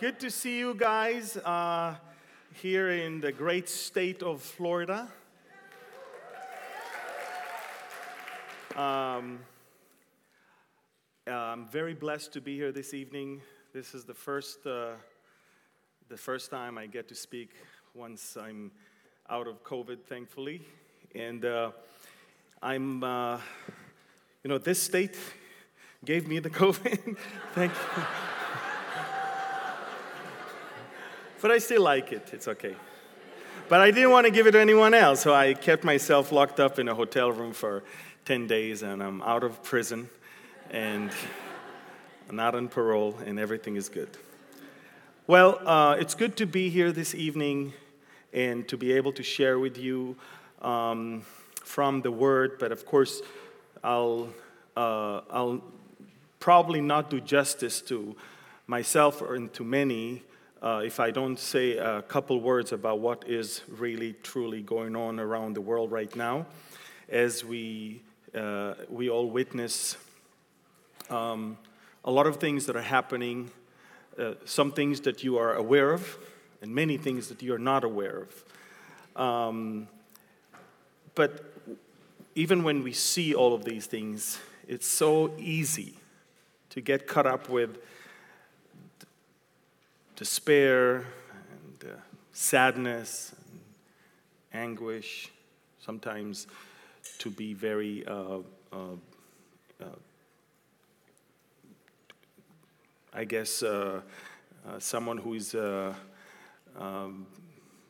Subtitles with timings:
[0.00, 1.94] good to see you guys uh,
[2.54, 5.08] here in the great state of Florida.
[8.74, 9.38] Um,
[11.28, 13.40] I'm very blessed to be here this evening.
[13.72, 14.92] This is the first, uh,
[16.08, 17.50] the first time I get to speak
[17.94, 18.72] once I'm
[19.30, 20.62] out of COVID, thankfully.
[21.14, 21.70] And uh,
[22.60, 23.38] I'm, uh,
[24.42, 25.16] you know, this state
[26.04, 27.16] gave me the COVID.
[27.54, 28.33] Thank you.
[31.44, 32.30] But I still like it.
[32.32, 32.74] It's okay.
[33.68, 36.58] But I didn't want to give it to anyone else, so I kept myself locked
[36.58, 37.82] up in a hotel room for
[38.24, 40.08] 10 days, and I'm out of prison,
[40.70, 41.10] and
[42.32, 44.08] not on parole, and everything is good.
[45.26, 47.74] Well, uh, it's good to be here this evening
[48.32, 50.16] and to be able to share with you
[50.62, 51.26] um,
[51.62, 53.20] from the Word, but of course,
[53.82, 54.30] I'll,
[54.78, 55.62] uh, I'll
[56.40, 58.16] probably not do justice to
[58.66, 60.22] myself or to many
[60.64, 65.20] uh, if I don't say a couple words about what is really truly going on
[65.20, 66.46] around the world right now,
[67.10, 68.00] as we,
[68.34, 69.98] uh, we all witness
[71.10, 71.58] um,
[72.02, 73.50] a lot of things that are happening,
[74.18, 76.16] uh, some things that you are aware of,
[76.62, 79.22] and many things that you are not aware of.
[79.22, 79.86] Um,
[81.14, 81.44] but
[82.34, 85.92] even when we see all of these things, it's so easy
[86.70, 87.76] to get caught up with
[90.16, 91.06] despair
[91.50, 91.96] and uh,
[92.32, 93.60] sadness and
[94.52, 95.30] anguish,
[95.80, 96.46] sometimes
[97.18, 98.38] to be very uh,
[98.72, 98.76] uh,
[99.80, 99.84] uh
[103.16, 104.00] I guess uh,
[104.66, 107.26] uh, someone who is um,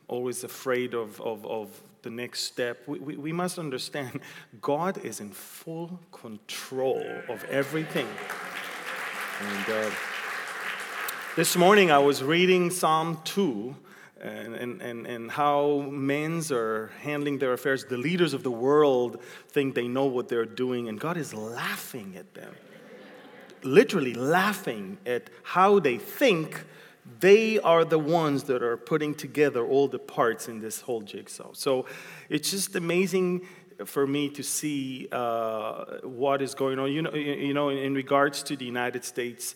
[0.07, 1.69] always afraid of, of, of,
[2.03, 2.83] the next step.
[2.85, 4.19] We, we, we must understand
[4.61, 8.07] God is in full control of everything.
[9.41, 9.95] And
[11.35, 13.75] this morning I was reading Psalm 2
[14.21, 17.83] and, and, and, and how men's are handling their affairs.
[17.83, 22.15] The leaders of the world think they know what they're doing, and God is laughing
[22.17, 22.55] at them.
[23.63, 26.63] Literally laughing at how they think
[27.19, 31.51] they are the ones that are putting together all the parts in this whole jigsaw.
[31.51, 31.85] So
[32.29, 33.45] it's just amazing
[33.83, 36.93] for me to see uh, what is going on.
[36.93, 39.55] You know, you know, in regards to the United States,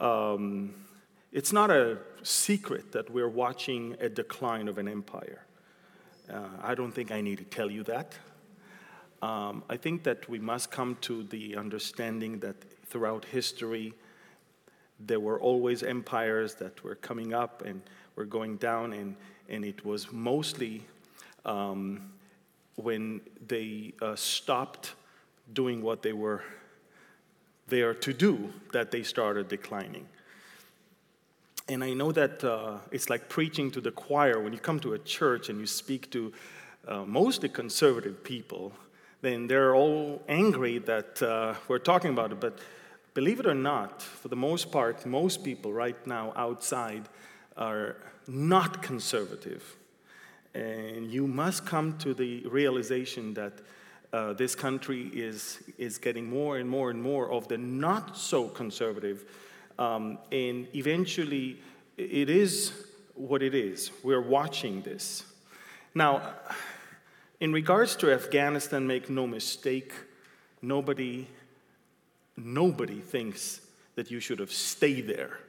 [0.00, 0.74] um,
[1.32, 5.44] it's not a secret that we're watching a decline of an empire.
[6.32, 8.14] Uh, I don't think I need to tell you that.
[9.22, 13.94] Um, I think that we must come to the understanding that throughout history,
[14.98, 17.82] there were always empires that were coming up and
[18.16, 19.14] were going down, and,
[19.48, 20.82] and it was mostly
[21.44, 22.12] um,
[22.76, 24.94] when they uh, stopped
[25.52, 26.42] doing what they were
[27.68, 30.06] there to do that they started declining.
[31.70, 34.40] And I know that uh, it's like preaching to the choir.
[34.40, 36.32] When you come to a church and you speak to
[36.88, 38.72] uh, mostly conservative people,
[39.20, 42.40] then they're all angry that uh, we're talking about it.
[42.40, 42.58] But
[43.14, 47.08] believe it or not, for the most part, most people right now outside
[47.56, 49.76] are not conservative.
[50.52, 53.52] And you must come to the realization that
[54.12, 58.48] uh, this country is, is getting more and more and more of the not so
[58.48, 59.24] conservative
[59.80, 61.58] um, and eventually,
[61.96, 62.72] it is
[63.14, 63.90] what it is.
[64.04, 65.24] We're watching this.
[65.94, 66.34] Now,
[67.40, 69.94] in regards to Afghanistan, make no mistake,
[70.60, 71.26] nobody,
[72.36, 73.62] nobody thinks
[73.94, 75.40] that you should have stayed there.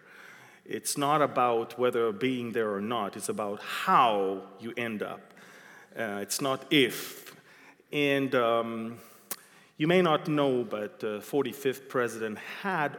[0.66, 5.34] It's not about whether being there or not, it's about how you end up.
[5.98, 7.36] Uh, it's not if.
[7.92, 8.98] And um,
[9.76, 12.98] you may not know, but the uh, 45th president had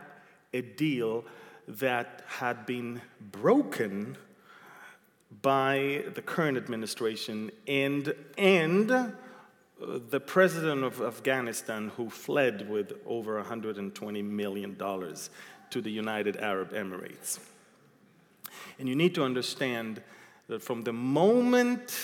[0.53, 1.25] a deal
[1.69, 4.17] that had been broken
[5.41, 9.09] by the current administration and, and uh,
[9.81, 17.39] the president of Afghanistan, who fled with over $120 million to the United Arab Emirates.
[18.79, 20.03] And you need to understand
[20.49, 21.95] that from the moment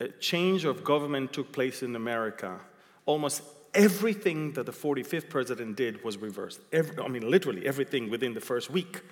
[0.00, 2.58] a change of government took place in America,
[3.06, 3.42] almost
[3.74, 6.60] everything that the 45th president did was reversed.
[6.72, 9.02] Every, I mean, literally everything within the first week.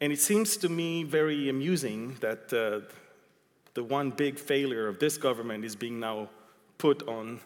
[0.00, 2.86] And it seems to me very amusing that uh,
[3.74, 6.28] the one big failure of this government is being now
[6.78, 7.40] put on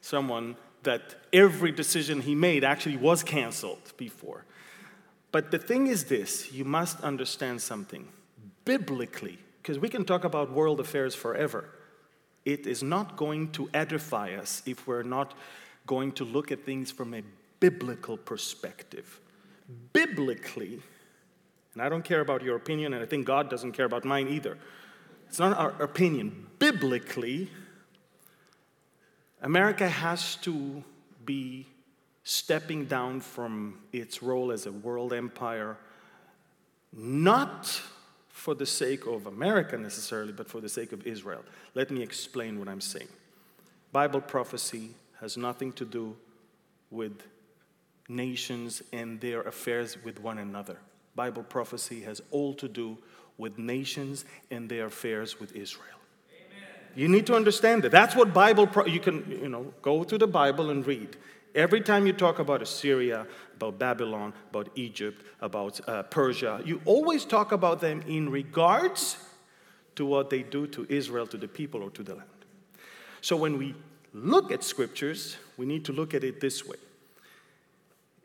[0.00, 4.44] someone that every decision he made actually was canceled before.
[5.32, 8.08] But the thing is this you must understand something.
[8.64, 11.68] Biblically, because we can talk about world affairs forever,
[12.44, 15.34] it is not going to edify us if we're not
[15.86, 17.22] going to look at things from a
[17.60, 19.20] biblical perspective.
[19.92, 20.80] Biblically,
[21.78, 24.26] And I don't care about your opinion, and I think God doesn't care about mine
[24.26, 24.58] either.
[25.28, 26.48] It's not our opinion.
[26.58, 27.50] Biblically,
[29.42, 30.82] America has to
[31.24, 31.66] be
[32.24, 35.76] stepping down from its role as a world empire,
[36.92, 37.80] not
[38.48, 41.44] for the sake of America necessarily, but for the sake of Israel.
[41.74, 43.08] Let me explain what I'm saying.
[43.92, 46.16] Bible prophecy has nothing to do
[46.90, 47.12] with
[48.08, 50.78] nations and their affairs with one another.
[51.14, 52.96] Bible prophecy has all to do
[53.36, 56.00] with nations and their affairs with Israel.
[56.32, 56.68] Amen.
[56.94, 57.92] You need to understand that.
[57.92, 61.18] That's what Bible pro- you can you know go to the Bible and read.
[61.58, 63.26] Every time you talk about Assyria,
[63.56, 69.16] about Babylon, about Egypt, about uh, Persia, you always talk about them in regards
[69.96, 72.30] to what they do to Israel, to the people, or to the land.
[73.22, 73.74] So when we
[74.14, 76.76] look at scriptures, we need to look at it this way.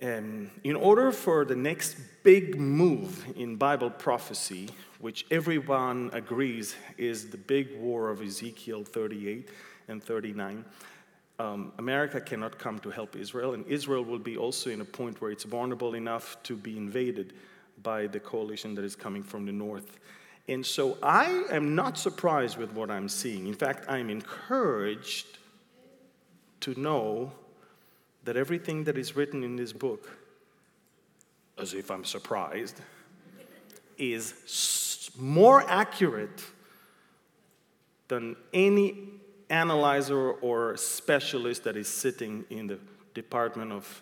[0.03, 4.69] Um, in order for the next big move in Bible prophecy,
[4.99, 9.49] which everyone agrees is the big war of Ezekiel 38
[9.87, 10.63] and 39,
[11.43, 15.19] um, America cannot come to help Israel, and Israel will be also in a point
[15.19, 17.33] where it's vulnerable enough to be invaded
[17.81, 19.99] by the coalition that is coming from the north.
[20.47, 23.47] And so I am not surprised with what I'm seeing.
[23.47, 25.37] In fact, I'm encouraged
[26.61, 27.33] to know
[28.23, 30.09] that everything that is written in this book,
[31.57, 32.79] as if I'm surprised,
[33.97, 36.41] is more accurate
[38.07, 39.09] than any
[39.53, 42.79] analyzer or specialist that is sitting in the
[43.13, 44.01] Department of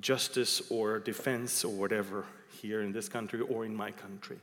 [0.00, 2.24] Justice or Defense or whatever
[2.62, 4.38] here in this country or in my country.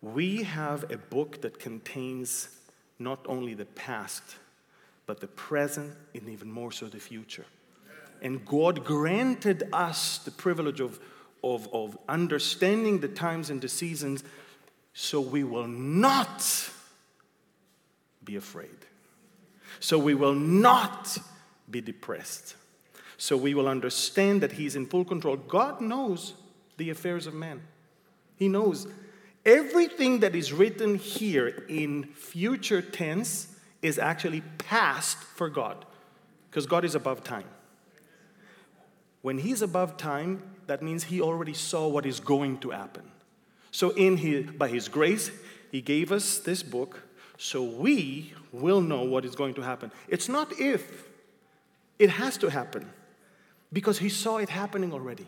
[0.00, 2.48] We have a book that contains
[3.00, 4.22] not only the past,
[5.06, 7.46] but the present and even more so the future.
[8.22, 11.00] And God granted us the privilege of,
[11.42, 14.22] of, of understanding the times and the seasons
[14.94, 16.42] so we will not
[18.28, 18.84] be afraid.
[19.80, 21.16] So we will not
[21.70, 22.56] be depressed.
[23.16, 25.36] So we will understand that He's in full control.
[25.36, 26.34] God knows
[26.76, 27.62] the affairs of man.
[28.36, 28.86] He knows
[29.46, 33.48] everything that is written here in future tense
[33.80, 35.86] is actually past for God
[36.50, 37.48] because God is above time.
[39.22, 43.10] When He's above time, that means He already saw what is going to happen.
[43.70, 45.30] So, in his, by His grace,
[45.72, 47.07] He gave us this book
[47.38, 49.90] so we will know what is going to happen.
[50.08, 51.08] It's not if,
[51.98, 52.90] it has to happen
[53.72, 55.26] because he saw it happening already.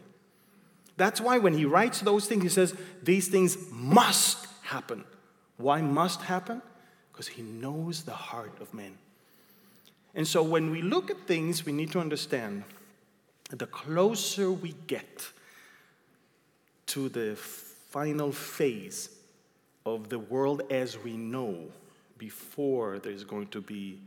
[0.96, 5.04] That's why when he writes those things, he says, These things must happen.
[5.56, 6.60] Why must happen?
[7.12, 8.98] Because he knows the heart of men.
[10.14, 12.64] And so when we look at things, we need to understand
[13.50, 15.28] the closer we get
[16.86, 19.10] to the final phase
[19.86, 21.68] of the world as we know,
[22.20, 23.98] before there's going to be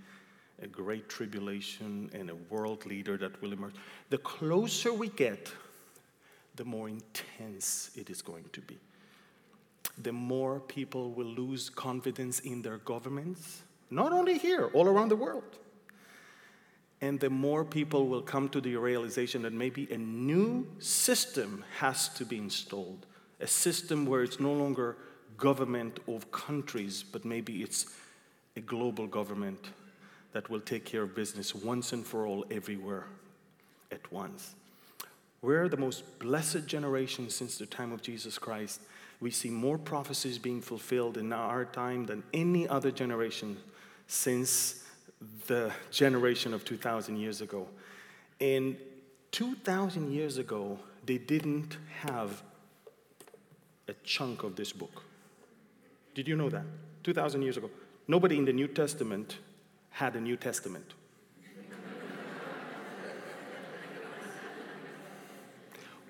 [0.61, 3.73] a great tribulation and a world leader that will emerge.
[4.09, 5.51] The closer we get,
[6.55, 8.77] the more intense it is going to be.
[9.97, 15.15] The more people will lose confidence in their governments, not only here, all around the
[15.15, 15.57] world.
[17.01, 22.09] And the more people will come to the realization that maybe a new system has
[22.09, 23.07] to be installed,
[23.41, 24.97] a system where it's no longer
[25.37, 27.87] government of countries, but maybe it's
[28.55, 29.69] a global government
[30.33, 33.05] that will take care of business once and for all everywhere
[33.91, 34.55] at once.
[35.41, 38.81] We're the most blessed generation since the time of Jesus Christ.
[39.19, 43.57] We see more prophecies being fulfilled in our time than any other generation
[44.07, 44.85] since
[45.47, 47.67] the generation of 2,000 years ago.
[48.39, 48.77] And
[49.31, 52.41] 2,000 years ago, they didn't have
[53.87, 55.03] a chunk of this book.
[56.15, 56.65] Did you know that?
[57.03, 57.69] 2,000 years ago.
[58.07, 59.37] Nobody in the New Testament
[59.89, 60.93] had a New Testament.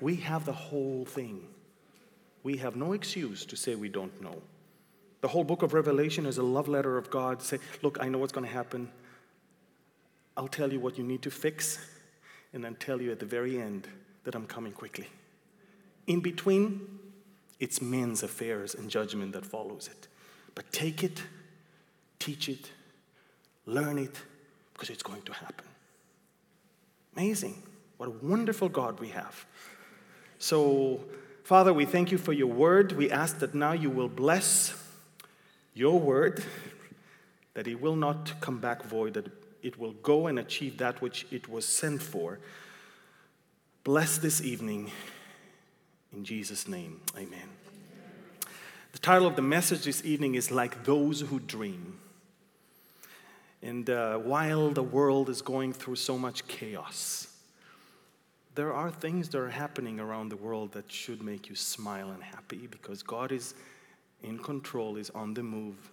[0.01, 1.47] we have the whole thing.
[2.41, 4.41] We have no excuse to say we don't know.
[5.21, 7.41] The whole book of Revelation is a love letter of God.
[7.41, 8.89] Say, look, I know what's going to happen.
[10.35, 11.79] I'll tell you what you need to fix,
[12.53, 13.87] and then tell you at the very end
[14.23, 15.07] that I'm coming quickly.
[16.07, 16.99] In between,
[17.59, 20.07] it's men's affairs and judgment that follows it.
[20.55, 21.21] But take it
[22.23, 22.69] teach it,
[23.65, 24.15] learn it,
[24.73, 25.65] because it's going to happen.
[27.15, 27.61] Amazing.
[27.97, 29.45] What a wonderful God we have.
[30.39, 30.99] So,
[31.43, 32.93] Father, we thank you for your word.
[32.93, 34.73] We ask that now you will bless
[35.73, 36.43] your word,
[37.53, 39.27] that it will not come back void, that
[39.61, 42.39] it will go and achieve that which it was sent for.
[43.83, 44.91] Bless this evening
[46.15, 47.49] In Jesus' name, amen.
[48.91, 51.97] The title of the message this evening is Like Those Who Dream.
[53.63, 57.29] And uh, while the world is going through so much chaos,
[58.55, 62.21] there are things that are happening around the world that should make you smile and
[62.21, 63.55] happy because God is
[64.21, 65.91] in control, is on the move.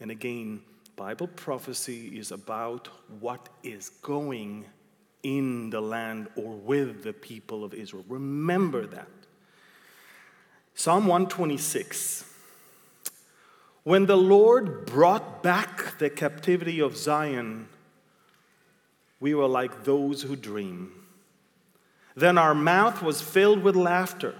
[0.00, 0.62] And again,
[0.96, 2.88] Bible prophecy is about
[3.20, 4.64] what is going
[5.22, 8.04] in the land or with the people of Israel.
[8.08, 9.08] Remember that.
[10.74, 12.31] Psalm 126.
[13.84, 17.68] When the Lord brought back the captivity of Zion,
[19.18, 20.92] we were like those who dream.
[22.14, 24.34] Then our mouth was filled with laughter,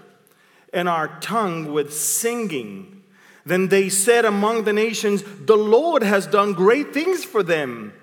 [0.73, 3.03] and our tongue with singing.
[3.45, 7.93] Then they said among the nations, The Lord has done great things for them.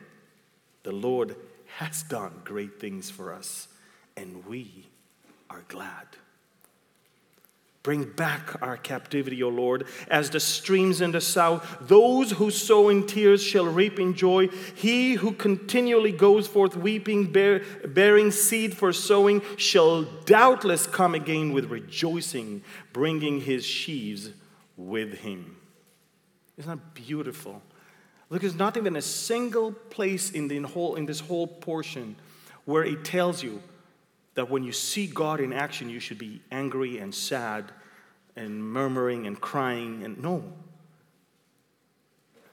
[0.83, 1.37] The Lord
[1.77, 3.69] has done great things for us,
[4.17, 4.89] and we
[5.49, 6.07] are glad.
[7.83, 11.79] Bring back our captivity, O Lord, as the streams in the south.
[11.81, 14.49] Those who sow in tears shall reap in joy.
[14.75, 21.55] He who continually goes forth weeping, bear, bearing seed for sowing, shall doubtless come again
[21.55, 24.31] with rejoicing, bringing his sheaves
[24.77, 25.57] with him.
[26.59, 27.63] Isn't that beautiful?
[28.29, 32.17] Look, there's not even a single place in, the whole, in this whole portion
[32.67, 33.63] where it tells you
[34.35, 37.73] that when you see God in action, you should be angry and sad
[38.37, 40.05] and murmuring and crying.
[40.05, 40.43] And no.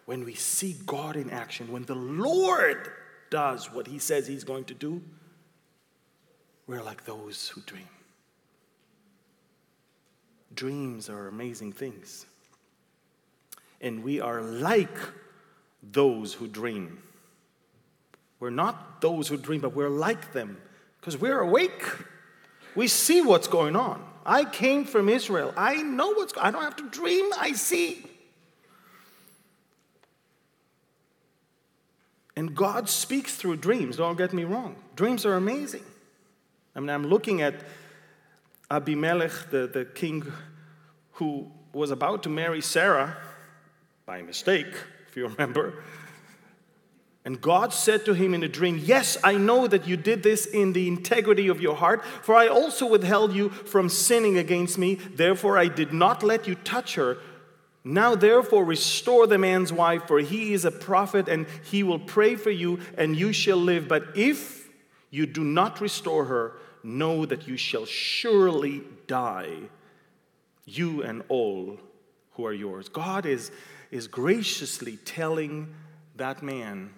[0.05, 2.91] When we see God in action, when the Lord
[3.29, 5.01] does what he says he's going to do,
[6.65, 7.87] we're like those who dream.
[10.55, 12.25] Dreams are amazing things.
[13.79, 14.97] And we are like
[15.83, 17.03] those who dream.
[18.39, 20.57] We're not those who dream, but we're like them
[21.07, 21.85] because we're awake.
[22.75, 24.03] We see what's going on.
[24.25, 25.53] I came from Israel.
[25.55, 28.05] I know what's going I don't have to dream, I see.
[32.35, 34.75] And God speaks through dreams, don't get me wrong.
[34.97, 35.85] Dreams are amazing.
[36.75, 37.55] I mean, I'm looking at
[38.69, 40.29] Abimelech, the, the king
[41.13, 43.15] who was about to marry Sarah
[44.05, 44.73] by mistake,
[45.07, 45.81] if you remember.
[47.27, 50.45] And God said to him in a dream, Yes, I know that you did this
[50.45, 54.95] in the integrity of your heart, for I also withheld you from sinning against me.
[54.95, 57.17] Therefore, I did not let you touch her.
[57.83, 62.37] Now, therefore, restore the man's wife, for he is a prophet, and he will pray
[62.37, 63.89] for you, and you shall live.
[63.89, 64.69] But if
[65.09, 69.63] you do not restore her, know that you shall surely die,
[70.63, 71.77] you and all
[72.35, 72.87] who are yours.
[72.87, 73.51] God is,
[73.91, 75.75] is graciously telling
[76.15, 76.93] that man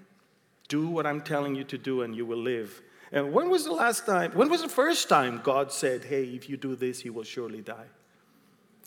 [0.69, 2.81] do what I'm telling you to do and you will live.
[3.11, 6.47] And when was the last time, when was the first time God said, Hey, if
[6.47, 7.87] you do this, you will surely die?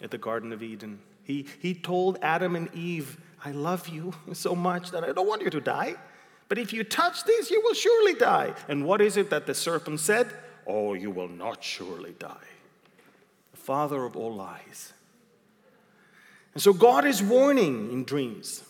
[0.01, 1.01] At the Garden of Eden.
[1.25, 5.43] He, he told Adam and Eve, I love you so much that I don't want
[5.43, 5.97] you to die.
[6.49, 8.55] But if you touch this, you will surely die.
[8.69, 10.29] And what is it that the serpent said?
[10.67, 12.49] Oh, you will not surely die.
[13.53, 14.93] The father of all lies.
[16.55, 18.63] And so God is warning in dreams.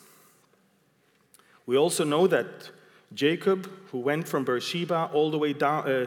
[1.67, 2.71] We also know that
[3.15, 6.07] Jacob, who went from Beersheba all the way down, uh,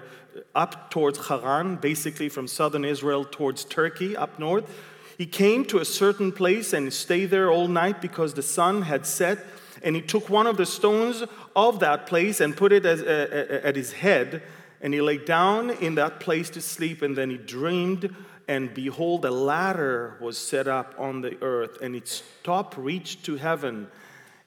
[0.54, 4.70] up towards Haran, basically from southern Israel towards Turkey, up north,
[5.18, 9.06] he came to a certain place and stayed there all night because the sun had
[9.06, 9.40] set.
[9.82, 11.24] And he took one of the stones
[11.56, 13.28] of that place and put it as, uh,
[13.64, 14.42] uh at his head.
[14.82, 17.02] And he lay down in that place to sleep.
[17.02, 18.14] And then he dreamed.
[18.48, 23.38] And behold, a ladder was set up on the earth, and its top reached to
[23.38, 23.88] heaven.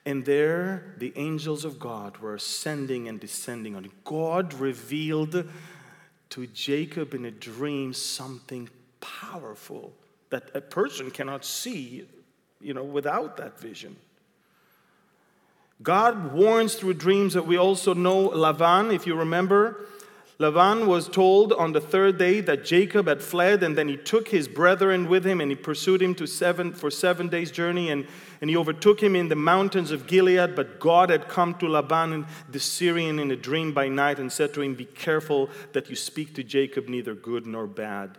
[0.09, 3.91] And there, the angels of God were ascending and descending on.
[4.05, 5.47] God revealed
[6.31, 8.71] to Jacob in a dream something
[9.03, 9.93] powerful
[10.31, 12.07] that a person cannot see,
[12.59, 13.97] you know, without that vision.
[15.83, 19.89] God warns through dreams that we also know Lavan, if you remember,
[20.41, 24.29] Lavan was told on the third day that Jacob had fled, and then he took
[24.29, 28.07] his brethren with him and he pursued him to seven, for seven days' journey, and,
[28.41, 30.55] and he overtook him in the mountains of Gilead.
[30.55, 34.55] But God had come to Laban the Syrian in a dream by night and said
[34.55, 38.17] to him, Be careful that you speak to Jacob neither good nor bad.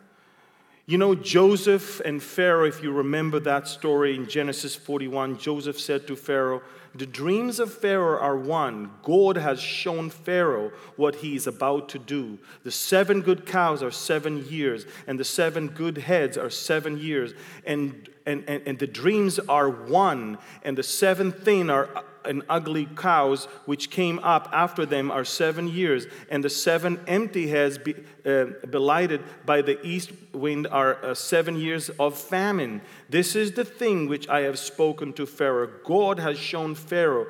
[0.89, 6.05] You know, Joseph and Pharaoh, if you remember that story in Genesis 41, Joseph said
[6.07, 6.63] to Pharaoh,
[6.99, 8.91] The dreams of Pharaoh are one.
[9.03, 12.37] God has shown Pharaoh what he is about to do.
[12.65, 17.33] The seven good cows are seven years, and the seven good heads are seven years.
[17.65, 22.87] And, and, and, and the dreams are one, and the seventh thing are, and ugly
[22.95, 27.95] cows which came up after them are seven years, and the seven empty heads be,
[28.25, 32.81] uh, belighted by the east wind are uh, seven years of famine.
[33.09, 35.69] This is the thing which I have spoken to Pharaoh.
[35.85, 37.27] God has shown Pharaoh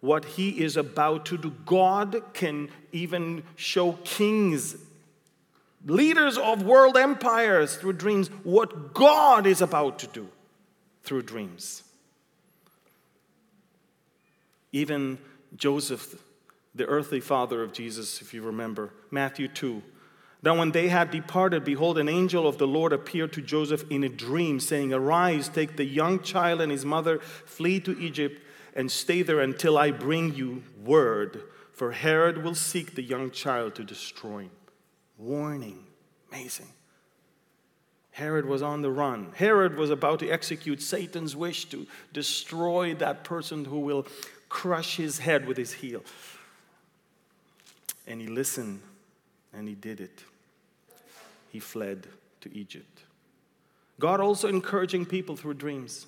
[0.00, 1.50] what he is about to do.
[1.64, 4.76] God can even show kings,
[5.84, 10.28] leaders of world empires through dreams, what God is about to do
[11.02, 11.82] through dreams.
[14.72, 15.18] Even
[15.56, 16.22] Joseph,
[16.74, 19.82] the earthly father of Jesus, if you remember, Matthew 2.
[20.42, 24.04] Now, when they had departed, behold, an angel of the Lord appeared to Joseph in
[24.04, 28.40] a dream, saying, Arise, take the young child and his mother, flee to Egypt,
[28.74, 31.42] and stay there until I bring you word,
[31.72, 34.50] for Herod will seek the young child to destroy him.
[35.18, 35.84] Warning.
[36.30, 36.68] Amazing.
[38.10, 39.32] Herod was on the run.
[39.34, 44.06] Herod was about to execute Satan's wish to destroy that person who will
[44.48, 46.02] crush his head with his heel.
[48.06, 48.80] And he listened
[49.52, 50.22] and he did it.
[51.50, 52.06] He fled
[52.42, 53.02] to Egypt.
[53.98, 56.06] God also encouraging people through dreams.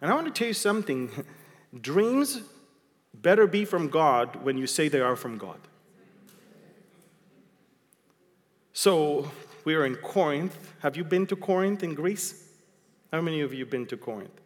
[0.00, 1.10] And I want to tell you something
[1.80, 2.40] dreams
[3.14, 5.58] better be from God when you say they are from God.
[8.72, 9.30] So,
[9.64, 10.56] we are in Corinth.
[10.80, 12.50] Have you been to Corinth in Greece?
[13.12, 14.40] How many of you have been to Corinth?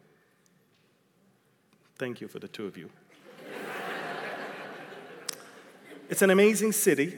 [1.99, 2.89] Thank you for the two of you.
[6.09, 7.17] it's an amazing city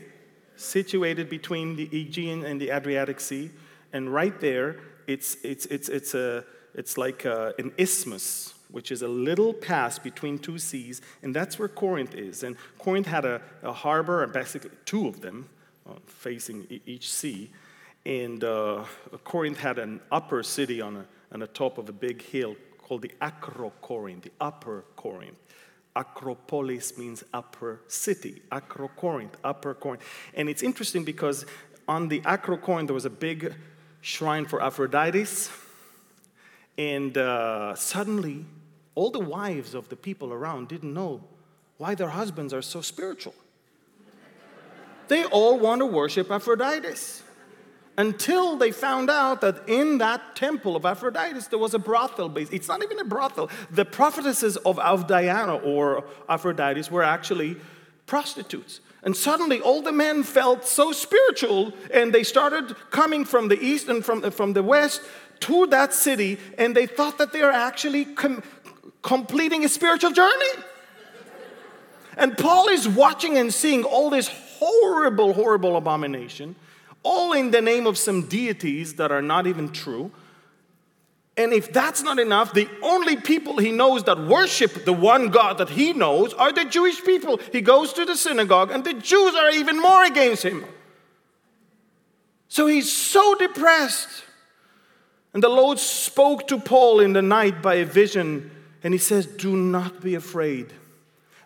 [0.55, 3.51] situated between the Aegean and the Adriatic Sea,
[3.93, 9.03] and right there, it's, it's, it's, it's, a, it's like a, an isthmus, which is
[9.03, 12.41] a little pass between two seas, and that's where Corinth is.
[12.41, 15.47] And Corinth had a, a harbor, and basically two of them,
[15.87, 17.51] uh, facing each sea.
[18.03, 18.85] And uh,
[19.25, 22.55] Corinth had an upper city on, a, on the top of a big hill
[22.91, 25.37] called the Acrocorinth, the upper Corinth.
[25.95, 28.41] Acropolis means upper city.
[28.51, 30.03] Acrocorinth, upper Corinth.
[30.33, 31.45] And it's interesting because
[31.87, 33.55] on the Acrocorinth there was a big
[34.01, 35.25] shrine for Aphrodite.
[36.77, 38.45] And uh, suddenly,
[38.93, 41.23] all the wives of the people around didn't know
[41.77, 43.35] why their husbands are so spiritual.
[45.07, 46.93] They all want to worship Aphrodite
[48.01, 52.49] until they found out that in that temple of Aphrodite there was a brothel base.
[52.51, 53.47] It's not even a brothel.
[53.69, 57.57] The prophetesses of, of Diana or Aphrodite were actually
[58.07, 58.79] prostitutes.
[59.03, 63.87] And suddenly all the men felt so spiritual and they started coming from the east
[63.87, 65.01] and from, from the west
[65.41, 68.41] to that city and they thought that they are actually com-
[69.03, 70.53] completing a spiritual journey.
[72.17, 74.27] And Paul is watching and seeing all this
[74.59, 76.55] horrible, horrible abomination
[77.03, 80.11] all in the name of some deities that are not even true.
[81.37, 85.57] And if that's not enough, the only people he knows that worship the one God
[85.59, 87.39] that he knows are the Jewish people.
[87.51, 90.65] He goes to the synagogue, and the Jews are even more against him.
[92.47, 94.25] So he's so depressed.
[95.33, 98.51] And the Lord spoke to Paul in the night by a vision,
[98.83, 100.73] and he says, Do not be afraid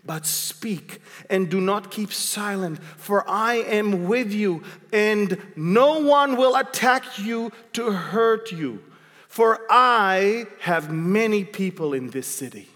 [0.06, 4.64] but speak and do not keep silent, for I am with you,
[4.94, 8.84] and no one will attack you to hurt you.
[9.28, 12.70] For I have many people in this city.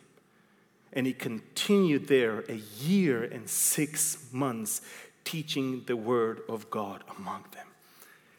[0.91, 4.81] And he continued there a year and six months,
[5.23, 7.67] teaching the word of God among them.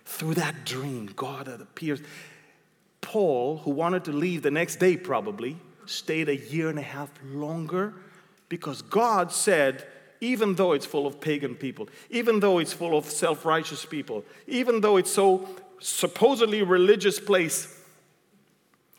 [0.04, 2.04] Through that dream, God had appeared.
[3.00, 7.10] Paul, who wanted to leave the next day probably, stayed a year and a half
[7.24, 7.94] longer
[8.50, 9.86] because God said,
[10.20, 14.22] even though it's full of pagan people, even though it's full of self righteous people,
[14.46, 17.74] even though it's so supposedly religious place,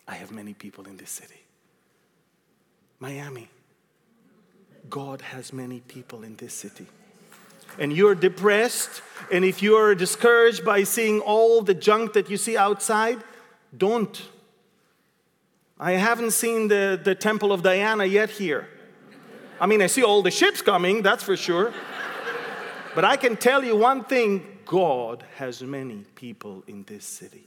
[0.07, 1.41] I have many people in this city.
[2.99, 3.49] Miami,
[4.89, 6.87] God has many people in this city.
[7.77, 12.57] And you're depressed, and if you're discouraged by seeing all the junk that you see
[12.57, 13.19] outside,
[13.77, 14.21] don't.
[15.79, 18.67] I haven't seen the, the temple of Diana yet here.
[19.62, 21.71] I mean, I see all the ships coming, that's for sure.
[22.95, 27.43] but I can tell you one thing God has many people in this city.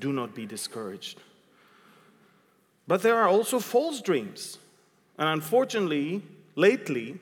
[0.00, 1.20] Do not be discouraged.
[2.88, 4.58] But there are also false dreams.
[5.16, 6.22] And unfortunately,
[6.56, 7.20] lately,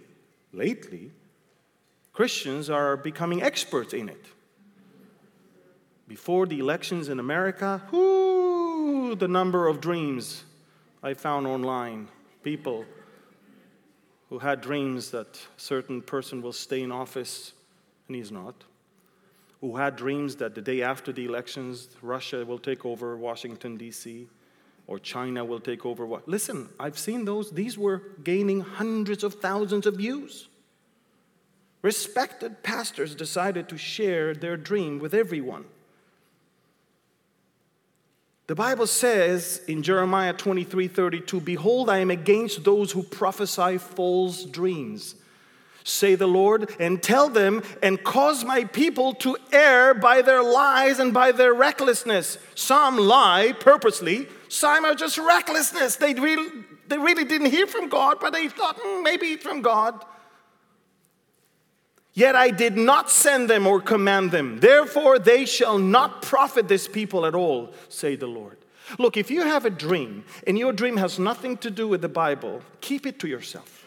[0.55, 1.11] lately,
[2.15, 4.25] Christians are becoming experts in it.
[6.09, 10.45] Before the elections in America, whoo, the number of dreams
[11.03, 12.09] I found online.
[12.43, 12.87] People
[14.33, 17.53] who had dreams that a certain person will stay in office
[18.09, 18.55] and he's not,
[19.61, 24.27] who had dreams that the day after the elections, Russia will take over Washington, D.C.,
[24.87, 26.27] or China will take over what.
[26.27, 27.51] Listen, I've seen those.
[27.51, 30.49] These were gaining hundreds of thousands of views.
[31.83, 35.67] Respected pastors decided to share their dream with everyone.
[38.53, 44.45] The Bible says in Jeremiah 23 32, Behold, I am against those who prophesy false
[44.45, 45.15] dreams,
[45.85, 50.99] say the Lord, and tell them and cause my people to err by their lies
[50.99, 52.37] and by their recklessness.
[52.55, 55.97] Some lie purposely, some are just recklessness.
[55.97, 56.51] They really,
[56.89, 60.05] they really didn't hear from God, but they thought, mm, maybe from God.
[62.15, 64.61] Yet I did not send them or command them.
[64.61, 68.59] Therefore, they shall not profit this people at all, say the Lord.
[68.99, 72.09] Look, if you have a dream and your dream has nothing to do with the
[72.09, 73.87] Bible, keep it to yourself.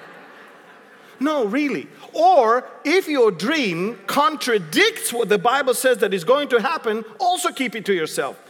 [1.20, 1.86] no, really.
[2.12, 7.52] Or if your dream contradicts what the Bible says that is going to happen, also
[7.52, 8.42] keep it to yourself.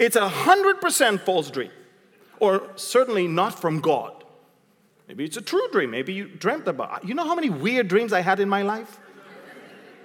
[0.00, 1.70] It's a hundred percent false dream,
[2.40, 4.15] or certainly not from God.
[5.08, 5.90] Maybe it's a true dream.
[5.90, 7.02] Maybe you dreamt about.
[7.02, 7.08] it.
[7.08, 8.98] You know how many weird dreams I had in my life?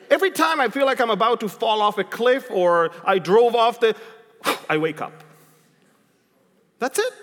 [0.10, 3.56] Every time I feel like I'm about to fall off a cliff or I drove
[3.56, 3.96] off the,
[4.70, 5.24] I wake up.
[6.80, 7.14] That's it.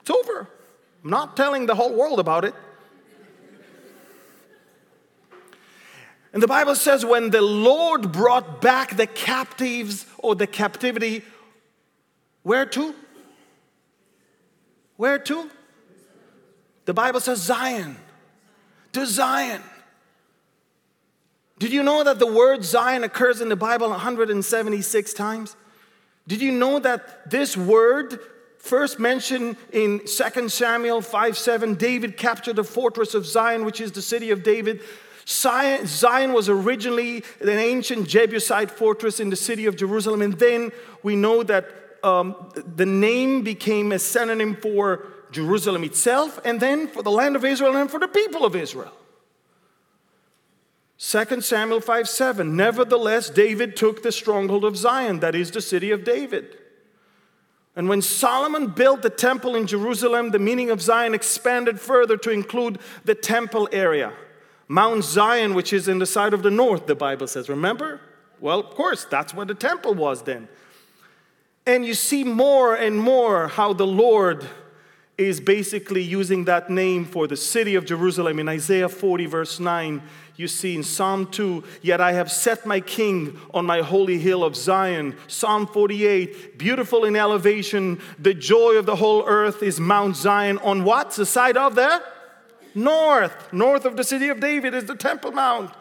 [0.00, 0.48] It's over.
[1.02, 2.54] I'm not telling the whole world about it.
[6.32, 11.22] And the Bible says when the Lord brought back the captives or the captivity,
[12.42, 12.94] where to?
[14.96, 15.50] Where to?
[16.86, 17.96] The Bible says Zion.
[18.92, 19.62] To Zion.
[21.58, 25.56] Did you know that the word Zion occurs in the Bible 176 times?
[26.26, 28.20] Did you know that this word,
[28.58, 33.92] first mentioned in 2 Samuel 5 7, David captured the fortress of Zion, which is
[33.92, 34.82] the city of David.
[35.26, 40.70] Zion was originally an ancient Jebusite fortress in the city of Jerusalem, and then
[41.02, 41.68] we know that
[42.04, 42.36] um,
[42.76, 47.76] the name became a synonym for Jerusalem itself, and then for the land of Israel
[47.76, 48.92] and for the people of Israel.
[50.98, 52.56] 2 Samuel 5 7.
[52.56, 56.56] Nevertheless, David took the stronghold of Zion, that is the city of David.
[57.76, 62.30] And when Solomon built the temple in Jerusalem, the meaning of Zion expanded further to
[62.30, 64.14] include the temple area.
[64.68, 67.50] Mount Zion, which is in the side of the north, the Bible says.
[67.50, 68.00] Remember?
[68.40, 70.48] Well, of course, that's where the temple was then.
[71.66, 74.46] And you see more and more how the Lord
[75.18, 78.38] is basically using that name for the city of Jerusalem.
[78.38, 80.02] In Isaiah 40, verse 9,
[80.36, 84.44] you see in Psalm 2, Yet I have set my king on my holy hill
[84.44, 85.16] of Zion.
[85.26, 90.58] Psalm 48, beautiful in elevation, the joy of the whole earth is Mount Zion.
[90.58, 91.12] On what?
[91.12, 92.02] The side of the
[92.74, 93.52] north.
[93.54, 95.72] North of the city of David is the Temple Mount.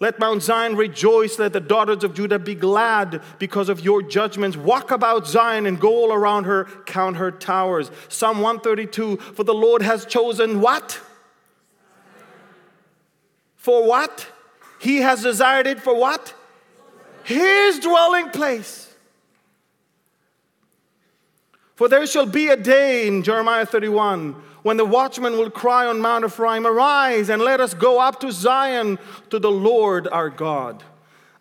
[0.00, 1.38] Let Mount Zion rejoice.
[1.38, 4.56] Let the daughters of Judah be glad because of your judgments.
[4.56, 7.90] Walk about Zion and go all around her, count her towers.
[8.08, 11.00] Psalm 132 For the Lord has chosen what?
[13.56, 14.28] For what?
[14.80, 16.32] He has desired it for what?
[17.24, 18.87] His dwelling place.
[21.78, 26.00] For there shall be a day in Jeremiah 31 when the watchman will cry on
[26.00, 28.98] Mount Ephraim, Arise and let us go up to Zion
[29.30, 30.82] to the Lord our God.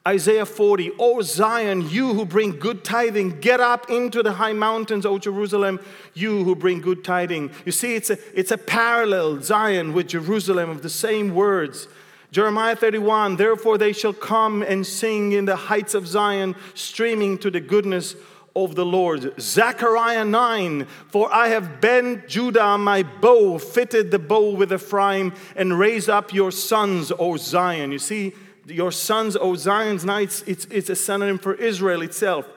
[0.07, 5.07] Isaiah 40, O Zion, you who bring good tiding, get up into the high mountains,
[5.07, 5.79] O Jerusalem,
[6.13, 7.49] you who bring good tiding.
[7.65, 11.87] You see, it's a, it's a parallel, Zion with Jerusalem, of the same words.
[12.31, 17.49] Jeremiah 31, therefore they shall come and sing in the heights of Zion, streaming to
[17.49, 18.15] the goodness
[18.63, 19.39] of the Lord.
[19.39, 25.77] Zechariah 9, for I have bent Judah my bow, fitted the bow with Ephraim, and
[25.77, 27.91] raised up your sons, O Zion.
[27.91, 28.33] You see,
[28.65, 32.47] your sons, O Zion's knights, it's, it's a synonym for Israel itself.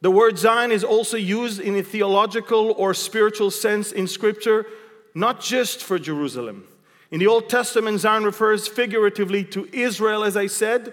[0.00, 4.66] The word Zion is also used in a theological or spiritual sense in Scripture,
[5.14, 6.64] not just for Jerusalem.
[7.12, 10.92] In the Old Testament, Zion refers figuratively to Israel, as I said,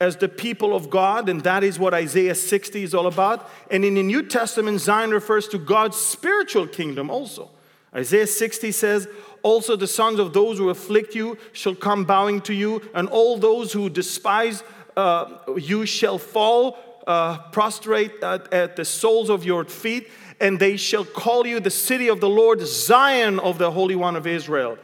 [0.00, 3.48] as the people of God, and that is what Isaiah 60 is all about.
[3.70, 7.50] And in the New Testament, Zion refers to God's spiritual kingdom also.
[7.94, 9.08] Isaiah 60 says,
[9.42, 13.38] Also the sons of those who afflict you shall come bowing to you, and all
[13.38, 14.62] those who despise
[14.96, 20.08] uh, you shall fall uh, prostrate at, at the soles of your feet,
[20.40, 24.16] and they shall call you the city of the Lord, Zion of the Holy One
[24.16, 24.76] of Israel.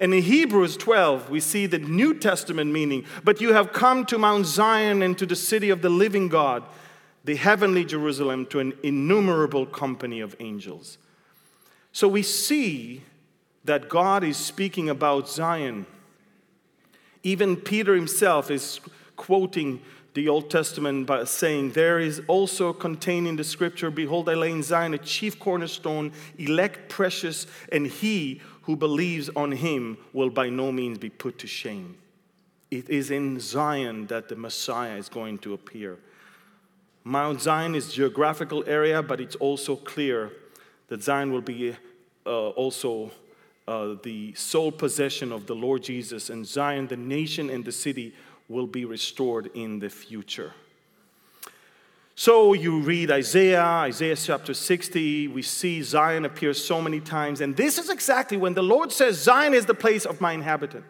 [0.00, 3.04] And in Hebrews 12, we see the New Testament meaning.
[3.22, 6.64] But you have come to Mount Zion and to the city of the living God,
[7.24, 10.98] the heavenly Jerusalem, to an innumerable company of angels.
[11.92, 13.02] So we see
[13.64, 15.86] that God is speaking about Zion.
[17.22, 18.80] Even Peter himself is
[19.16, 19.80] quoting
[20.14, 24.50] the Old Testament by saying, There is also contained in the scripture, Behold, I lay
[24.50, 30.48] in Zion a chief cornerstone, elect, precious, and he who believes on him will by
[30.48, 31.96] no means be put to shame.
[32.70, 35.98] It is in Zion that the Messiah is going to appear.
[37.04, 40.32] Mount Zion is geographical area, but it's also clear
[40.88, 41.76] that Zion will be
[42.24, 43.10] uh, also
[43.66, 48.14] uh, the sole possession of the Lord Jesus, and Zion, the nation and the city,
[48.48, 50.52] will be restored in the future.
[52.14, 57.56] So you read Isaiah, Isaiah chapter 60, we see Zion appear so many times, and
[57.56, 60.84] this is exactly when the Lord says, Zion is the place of my inhabitant,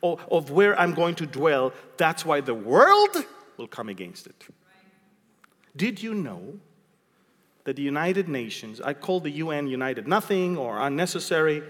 [0.00, 1.74] or of where I'm going to dwell.
[1.98, 3.14] That's why the world
[3.58, 4.46] will come against it.
[5.76, 6.58] Did you know
[7.64, 11.62] that the United Nations, I call the UN United nothing or unnecessary,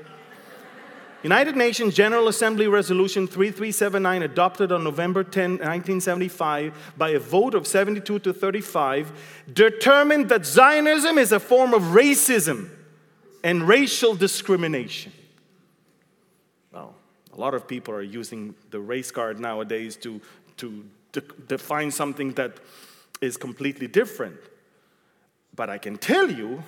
[1.24, 7.66] United Nations General Assembly Resolution 3379, adopted on November 10, 1975, by a vote of
[7.66, 9.10] 72 to 35,
[9.50, 12.68] determined that Zionism is a form of racism
[13.42, 15.12] and racial discrimination.
[16.70, 16.94] Well,
[17.32, 20.20] a lot of people are using the race card nowadays to,
[20.58, 22.58] to de- define something that
[23.22, 24.36] is completely different.
[25.56, 26.64] But I can tell you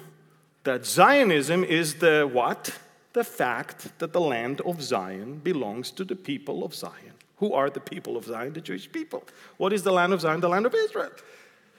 [0.64, 2.72] that Zionism is the what?
[3.16, 7.14] The fact that the land of Zion belongs to the people of Zion.
[7.38, 8.52] Who are the people of Zion?
[8.52, 9.24] The Jewish people.
[9.56, 10.40] What is the land of Zion?
[10.40, 11.10] The land of Israel.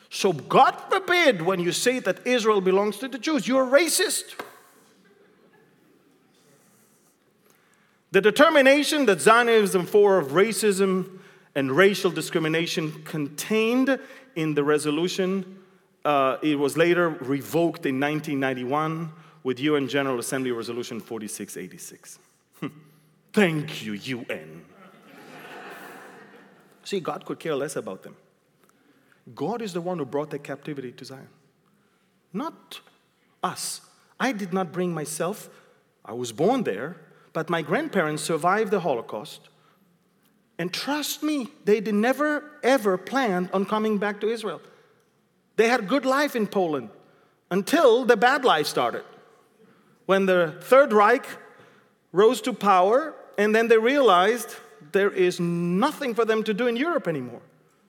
[0.10, 4.42] So, God forbid, when you say that Israel belongs to the Jews, you're racist.
[8.12, 11.20] The determination that Zionism for of racism
[11.54, 14.00] and racial discrimination contained
[14.36, 15.60] in the resolution,
[16.04, 19.12] uh, it was later revoked in 1991
[19.44, 22.20] with UN General Assembly Resolution 4686.
[22.60, 22.68] Hmm.
[23.34, 24.66] Thank you, UN.
[26.84, 28.16] See, God could care less about them.
[29.36, 31.28] God is the one who brought the captivity to Zion,
[32.32, 32.80] not
[33.44, 33.82] us.
[34.20, 35.50] I did not bring myself,
[36.06, 36.98] I was born there,
[37.34, 39.50] but my grandparents survived the Holocaust.
[40.58, 44.62] And trust me, they did never ever planned on coming back to Israel.
[45.56, 46.90] They had a good life in Poland
[47.52, 49.04] until the bad life started
[50.08, 51.28] when the Third Reich
[52.12, 54.56] rose to power, and then they realized
[54.94, 57.42] there is nothing for them to do in Europe anymore.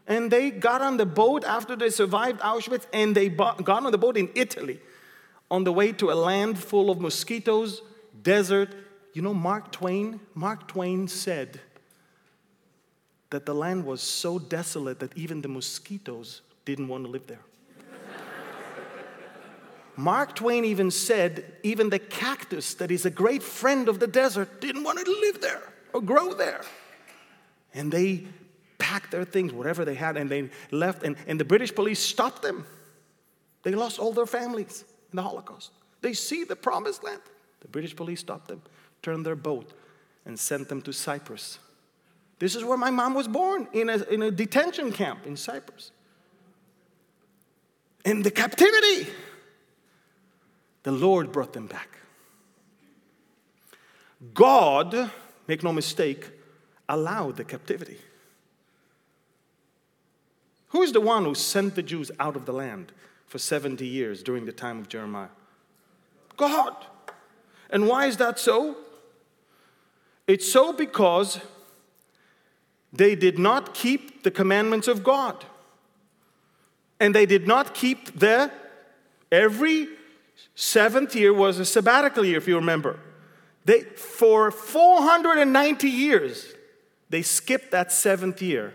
[0.06, 3.98] And they got on the boat after they survived Auschwitz, and they got on the
[3.98, 4.80] boat in Italy
[5.50, 7.82] on the way to a land full of mosquitoes,
[8.22, 8.74] desert.
[9.14, 10.20] You know, Mark Twain?
[10.34, 11.60] Mark Twain said
[13.30, 17.44] that the land was so desolate that even the mosquitoes didn't want to live there.
[19.98, 24.60] Mark Twain even said, even the cactus that is a great friend of the desert
[24.60, 26.60] didn't want to live there or grow there.
[27.74, 28.28] And they
[28.78, 31.02] packed their things, whatever they had, and they left.
[31.02, 32.64] And, and the British police stopped them.
[33.64, 35.72] They lost all their families in the Holocaust.
[36.00, 37.20] They see the promised land.
[37.58, 38.62] The British police stopped them,
[39.02, 39.72] turned their boat,
[40.24, 41.58] and sent them to Cyprus.
[42.38, 45.90] This is where my mom was born, in a, in a detention camp in Cyprus.
[48.04, 49.08] In the captivity.
[50.88, 51.98] The Lord brought them back.
[54.32, 55.10] God,
[55.46, 56.30] make no mistake,
[56.88, 57.98] allowed the captivity.
[60.68, 62.92] Who is the one who sent the Jews out of the land
[63.26, 65.28] for 70 years during the time of Jeremiah?
[66.38, 66.74] God.
[67.68, 68.74] And why is that so?
[70.26, 71.38] It's so because
[72.94, 75.44] they did not keep the commandments of God.
[76.98, 78.50] And they did not keep the
[79.30, 79.97] every
[80.60, 82.98] Seventh year was a sabbatical year, if you remember.
[83.64, 86.52] They, for 490 years,
[87.08, 88.74] they skipped that seventh year.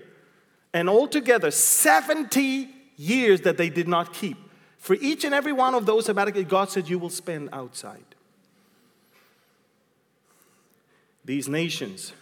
[0.74, 4.38] And altogether, 70 years that they did not keep.
[4.78, 8.16] For each and every one of those sabbatical, God said, You will spend outside.
[11.26, 12.14] These nations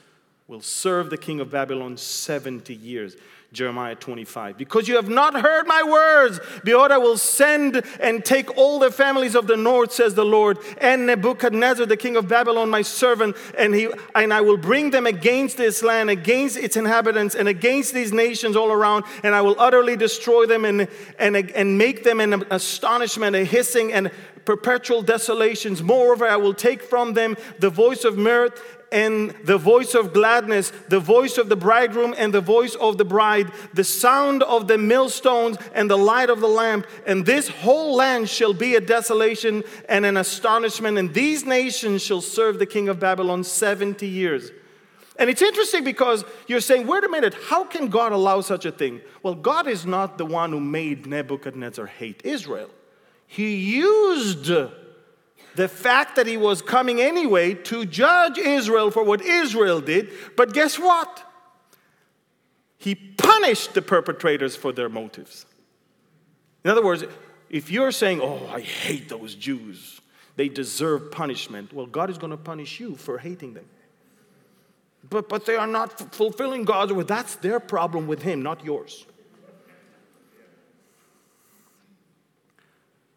[0.47, 3.15] will serve the king of Babylon 70 years.
[3.54, 4.58] Jeremiah 25.
[4.58, 8.92] Because you have not heard my words, behold, I will send and take all the
[8.92, 13.36] families of the north, says the Lord, and Nebuchadnezzar, the king of Babylon, my servant,
[13.58, 17.94] and, he, and I will bring them against this land, against its inhabitants, and against
[17.94, 20.88] these nations all around, and I will utterly destroy them and,
[21.20, 24.12] and, and make them an astonishment, a hissing, and
[24.46, 25.84] perpetual desolations.
[25.84, 30.72] Moreover, I will take from them the voice of mirth and the voice of gladness,
[30.90, 34.78] the voice of the bridegroom and the voice of the bride, the sound of the
[34.78, 36.86] millstones and the light of the lamp.
[37.06, 40.98] And this whole land shall be a desolation and an astonishment.
[40.98, 44.52] And these nations shall serve the king of Babylon 70 years.
[45.18, 48.72] And it's interesting because you're saying, wait a minute, how can God allow such a
[48.72, 49.02] thing?
[49.24, 52.70] Well, God is not the one who made Nebuchadnezzar hate Israel.
[53.28, 54.52] He used
[55.56, 60.10] the fact that he was coming anyway to judge Israel for what Israel did.
[60.38, 61.24] But guess what?
[62.78, 65.46] He punished the perpetrators for their motives.
[66.64, 67.04] In other words,
[67.50, 70.02] if you're saying, oh, I hate those Jews,
[70.36, 73.66] they deserve punishment, well, God is going to punish you for hating them.
[75.10, 77.08] But, but they are not f- fulfilling God's word.
[77.08, 79.06] That's their problem with Him, not yours.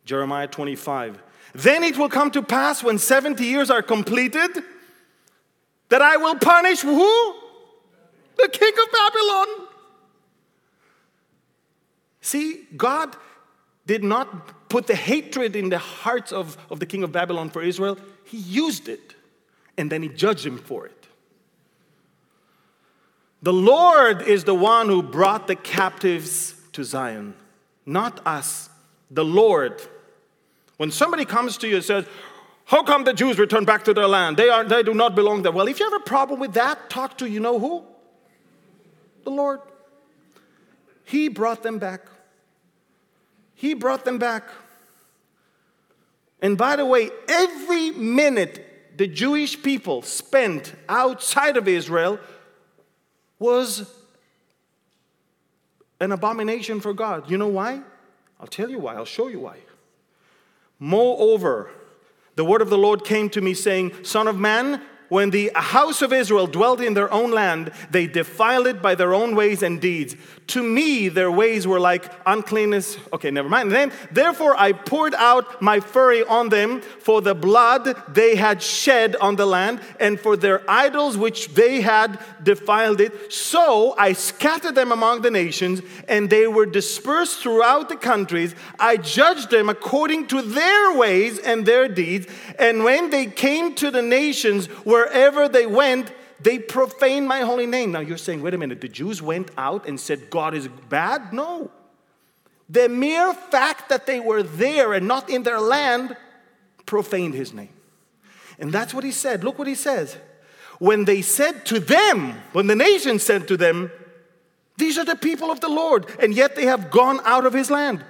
[0.05, 1.23] Jeremiah 25.
[1.55, 4.51] Then it will come to pass when 70 years are completed
[5.89, 7.35] that I will punish who?
[8.37, 9.69] The king of Babylon.
[12.21, 13.17] See, God
[13.87, 17.63] did not put the hatred in the hearts of, of the king of Babylon for
[17.63, 19.15] Israel, he used it
[19.77, 21.07] and then he judged him for it.
[23.43, 27.35] The Lord is the one who brought the captives to Zion,
[27.85, 28.71] not us.
[29.11, 29.81] The Lord.
[30.77, 32.07] When somebody comes to you and says,
[32.65, 34.37] How come the Jews return back to their land?
[34.37, 35.53] They, are, they do not belong there.
[35.53, 37.85] Well, if you have a problem with that, talk to you know who?
[39.25, 39.61] The Lord.
[41.05, 42.07] He brought them back.
[43.55, 44.45] He brought them back.
[46.43, 52.19] And by the way, every minute the Jewish people spent outside of Israel
[53.39, 53.91] was
[56.01, 57.31] an abomination for God.
[57.31, 57.81] You know why?
[58.41, 58.95] I'll tell you why.
[58.95, 59.59] I'll show you why.
[60.79, 61.71] Moreover,
[62.37, 64.83] the word of the Lord came to me, saying, Son of man,
[65.15, 69.15] when the house of Israel dwelt in their own land, they defiled it by their
[69.15, 70.17] own ways and deeds.
[70.49, 72.99] To me, their ways were like uncleanness.
[73.13, 73.71] Okay, never mind.
[73.71, 79.15] then, therefore, I poured out my fury on them for the blood they had shed
[79.17, 83.33] on the land and for their idols which they had defiled it.
[83.33, 88.55] So I scattered them among the nations, and they were dispersed throughout the countries.
[88.81, 92.27] I judged them according to their ways and their deeds.
[92.59, 94.67] And when they came to the nations,
[95.05, 97.93] wherever they went, they profaned my holy name.
[97.93, 101.33] Now you're saying, wait a minute, the Jews went out and said God is bad?
[101.33, 101.71] No.
[102.69, 106.17] The mere fact that they were there and not in their land
[106.87, 107.71] profaned his name.
[108.59, 109.45] And that's what he said.
[109.45, 110.17] Look what he says.
[110.79, 113.91] When they said to them, when the nation said to them,
[114.77, 117.71] These are the people of the Lord, and yet they have gone out of his
[117.71, 118.05] land.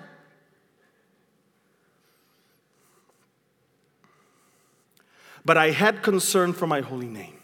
[5.44, 7.38] But I had concern for my holy name,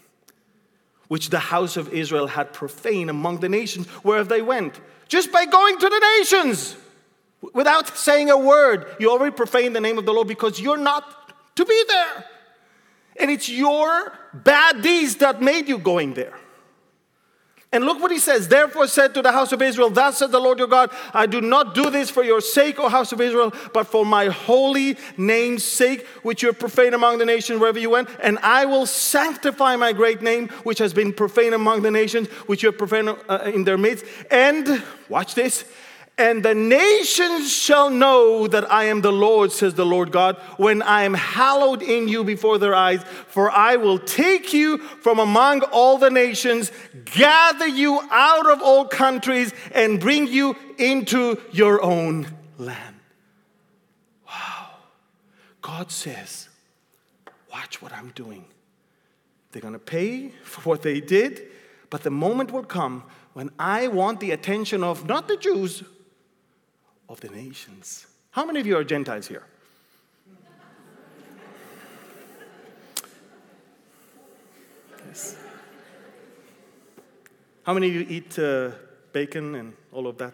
[1.07, 4.79] which the house of Israel had profaned among the nations wherever they went.
[5.07, 6.75] Just by going to the nations
[7.53, 11.55] without saying a word, you already profaned the name of the Lord because you're not
[11.55, 12.25] to be there.
[13.19, 16.37] And it's your bad deeds that made you going there.
[17.73, 18.49] And look what he says.
[18.49, 21.39] Therefore, said to the house of Israel, Thus said the Lord your God, I do
[21.39, 25.63] not do this for your sake, O house of Israel, but for my holy name's
[25.63, 28.09] sake, which you have profaned among the nations wherever you went.
[28.21, 32.61] And I will sanctify my great name, which has been profaned among the nations, which
[32.61, 34.03] you have profaned uh, in their midst.
[34.29, 35.63] And, watch this,
[36.21, 40.83] and the nations shall know that I am the Lord, says the Lord God, when
[40.83, 43.01] I am hallowed in you before their eyes.
[43.27, 46.71] For I will take you from among all the nations,
[47.05, 52.27] gather you out of all countries, and bring you into your own
[52.59, 52.97] land.
[54.27, 54.67] Wow.
[55.63, 56.49] God says,
[57.51, 58.45] Watch what I'm doing.
[59.51, 61.47] They're going to pay for what they did,
[61.89, 65.83] but the moment will come when I want the attention of not the Jews
[67.11, 68.07] of the nations.
[68.31, 69.43] How many of you are Gentiles here?
[75.05, 75.35] Yes.
[77.63, 78.71] How many of you eat uh,
[79.11, 80.33] bacon and all of that?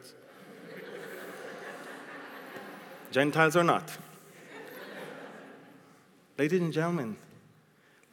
[3.11, 3.97] Gentiles or not?
[6.37, 7.17] Ladies and gentlemen,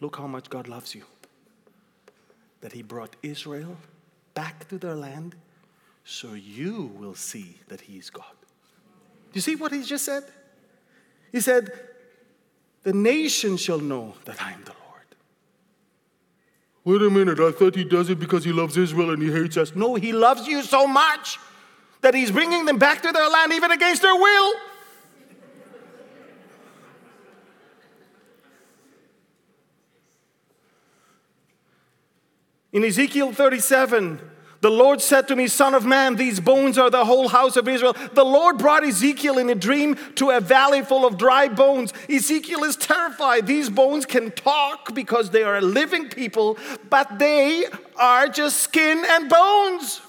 [0.01, 1.05] look how much God loves you.
[2.63, 3.77] That He brought Israel
[4.33, 5.35] back to their land
[6.05, 8.35] so you will see that He is God
[9.35, 10.25] you see what he just said?
[11.33, 11.73] He said,
[12.83, 14.85] The nation shall know that I am the Lord.
[16.85, 19.57] Wait a minute, I thought he does it because he loves Israel and he hates
[19.57, 19.75] us.
[19.75, 21.39] No, he loves you so much
[22.03, 24.55] that he's bringing them back to their land even against their will.
[32.73, 34.21] In Ezekiel 37,
[34.65, 37.69] The Lord said to me, Son of man, these bones are the whole house of
[37.69, 37.95] Israel.
[38.15, 41.93] The Lord brought Ezekiel in a dream to a valley full of dry bones.
[42.09, 43.47] Ezekiel is terrified.
[43.47, 46.57] These bones can talk because they are a living people,
[46.89, 50.01] but they are just skin and bones.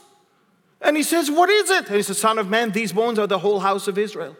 [0.79, 1.87] And he says, What is it?
[1.87, 4.37] And he says, Son of man, these bones are the whole house of Israel.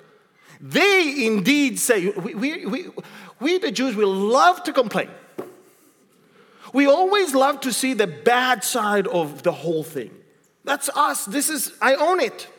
[0.61, 2.85] They indeed say, we, we, we,
[3.41, 5.09] we the Jews, will love to complain.
[6.75, 10.11] We always love to see the bad side of the whole thing.
[10.65, 11.23] That's us.
[11.23, 12.49] This is, I own it.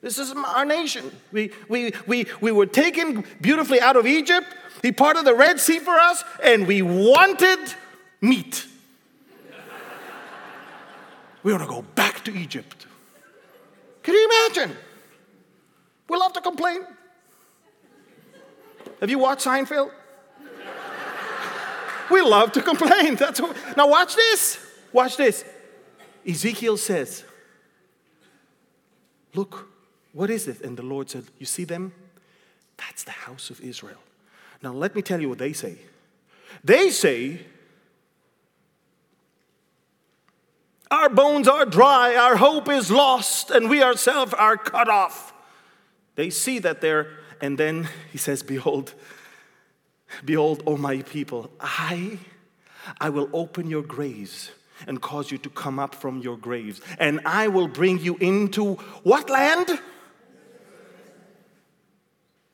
[0.00, 1.12] This is our nation.
[1.30, 4.48] We, we, we, we were taken beautifully out of Egypt.
[4.82, 7.60] He parted the Red Sea for us, and we wanted
[8.20, 8.66] meat.
[11.44, 12.88] we want to go back to Egypt.
[14.02, 14.76] Can you imagine?
[16.08, 16.80] We love to complain.
[18.98, 19.92] Have you watched Seinfeld?
[22.12, 23.16] We love to complain.
[23.16, 24.58] That's what, now watch this.
[24.92, 25.44] Watch this.
[26.28, 27.24] Ezekiel says,
[29.34, 29.68] Look,
[30.12, 30.60] what is it?
[30.60, 31.92] And the Lord said, You see them?
[32.76, 33.98] That's the house of Israel.
[34.62, 35.78] Now let me tell you what they say.
[36.62, 37.40] They say,
[40.90, 45.32] Our bones are dry, our hope is lost, and we ourselves are cut off.
[46.16, 47.08] They see that they're,
[47.40, 48.92] and then he says, Behold,
[50.24, 52.18] Behold, O my people, I,
[53.00, 54.50] I will open your graves
[54.86, 58.74] and cause you to come up from your graves, and I will bring you into
[59.04, 59.80] what land?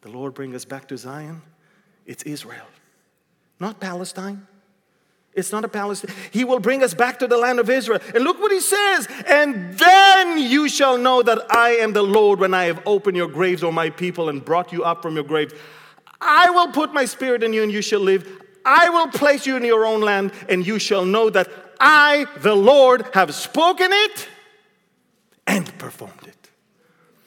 [0.03, 1.43] The Lord bring us back to Zion.
[2.07, 2.67] It's Israel,
[3.59, 4.47] not Palestine.
[5.35, 6.13] It's not a Palestine.
[6.33, 8.01] He will bring us back to the land of Israel.
[8.13, 9.07] And look what he says.
[9.29, 13.29] And then you shall know that I am the Lord when I have opened your
[13.29, 15.55] graves, O my people, and brought you up from your graves.
[16.21, 18.45] I will put my spirit in you and you shall live.
[18.65, 21.49] I will place you in your own land and you shall know that
[21.81, 24.29] I, the Lord, have spoken it
[25.47, 26.51] and performed it.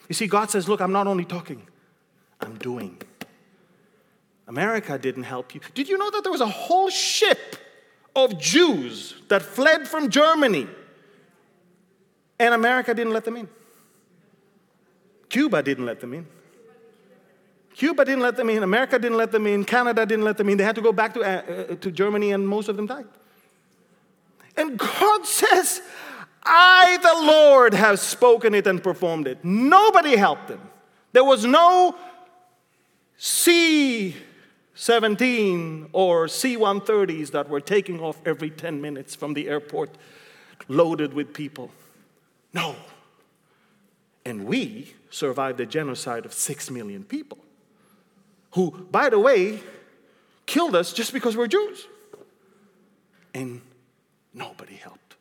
[0.08, 1.62] You see, God says, Look, I'm not only talking,
[2.40, 3.00] I'm doing.
[4.46, 5.60] America didn't help you.
[5.74, 7.56] Did you know that there was a whole ship
[8.14, 10.66] of Jews that fled from Germany
[12.38, 13.48] and America didn't let them in?
[15.30, 16.26] Cuba didn't let them in.
[17.74, 20.58] Cuba didn't let them in, America didn't let them in, Canada didn't let them in.
[20.58, 23.06] They had to go back to, uh, uh, to Germany, and most of them died.
[24.56, 25.80] And God says,
[26.42, 29.44] I, the Lord, have spoken it and performed it.
[29.44, 30.60] Nobody helped them.
[31.12, 31.96] There was no
[33.16, 34.16] C
[34.74, 39.90] 17 or C 130s that were taking off every 10 minutes from the airport
[40.68, 41.70] loaded with people.
[42.52, 42.76] No.
[44.24, 47.38] And we survived the genocide of 6 million people
[48.52, 49.60] who, by the way,
[50.46, 51.86] killed us just because we're Jews.
[53.34, 53.62] And
[54.34, 55.16] nobody helped.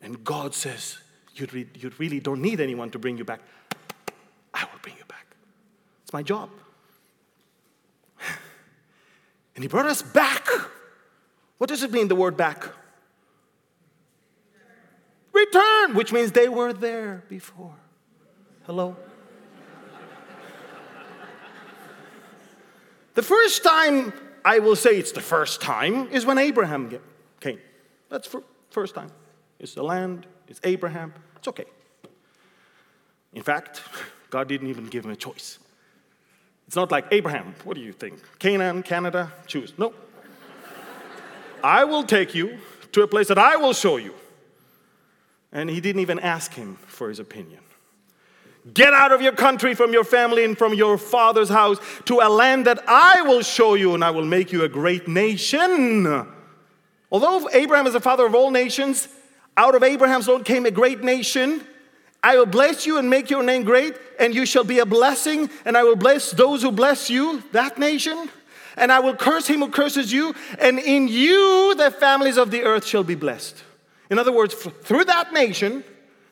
[0.00, 0.98] And God says,
[1.34, 3.40] you you really don't need anyone to bring you back.
[4.54, 5.26] I will bring you back.
[6.02, 6.50] It's my job.
[9.54, 10.46] And He brought us back.
[11.58, 12.68] What does it mean, the word back?
[15.32, 17.74] Return, which means they were there before.
[18.66, 18.96] Hello?
[23.18, 24.12] The first time
[24.44, 27.00] I will say it's the first time is when Abraham
[27.40, 27.58] came.
[28.08, 28.32] That's
[28.70, 29.10] first time.
[29.58, 31.64] It's the land, it's Abraham, it's okay.
[33.32, 33.82] In fact,
[34.30, 35.58] God didn't even give him a choice.
[36.68, 38.20] It's not like Abraham, what do you think?
[38.38, 39.72] Canaan, Canada, choose.
[39.76, 39.92] No.
[41.64, 42.58] I will take you
[42.92, 44.14] to a place that I will show you.
[45.50, 47.62] And he didn't even ask him for his opinion.
[48.74, 52.28] Get out of your country, from your family, and from your father's house to a
[52.28, 56.26] land that I will show you, and I will make you a great nation.
[57.10, 59.08] Although Abraham is the father of all nations,
[59.56, 61.64] out of Abraham's loin came a great nation.
[62.22, 65.48] I will bless you and make your name great, and you shall be a blessing,
[65.64, 68.28] and I will bless those who bless you, that nation.
[68.76, 72.62] And I will curse him who curses you, and in you the families of the
[72.62, 73.62] earth shall be blessed.
[74.10, 75.84] In other words, through that nation,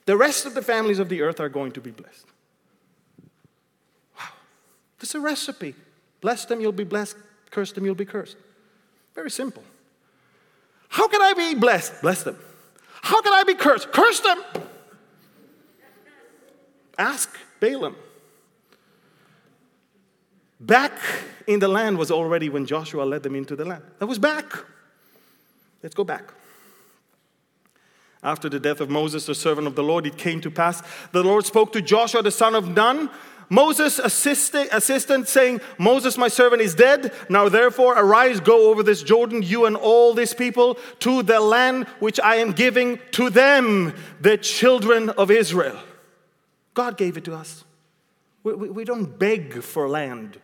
[0.07, 2.26] the rest of the families of the earth are going to be blessed.
[4.18, 4.28] Wow.
[4.98, 5.74] This is a recipe.
[6.20, 7.16] Bless them, you'll be blessed.
[7.50, 8.36] Curse them, you'll be cursed.
[9.14, 9.62] Very simple.
[10.88, 12.00] How can I be blessed?
[12.02, 12.38] Bless them.
[13.02, 13.92] How can I be cursed?
[13.92, 14.42] Curse them.
[16.98, 17.96] Ask Balaam.
[20.59, 20.92] Back
[21.46, 23.82] in the land was already when Joshua led them into the land.
[23.98, 24.52] That was back.
[25.82, 26.32] Let's go back.
[28.26, 31.22] After the death of Moses, the servant of the Lord, it came to pass the
[31.22, 33.08] Lord spoke to Joshua, the son of Nun,
[33.48, 37.12] Moses' assistant, assistant saying, Moses, my servant, is dead.
[37.28, 41.86] Now therefore arise, go over this Jordan, you and all these people, to the land
[42.00, 45.78] which I am giving to them, the children of Israel.
[46.74, 47.62] God gave it to us.
[48.42, 50.40] We, we, we don't beg for land.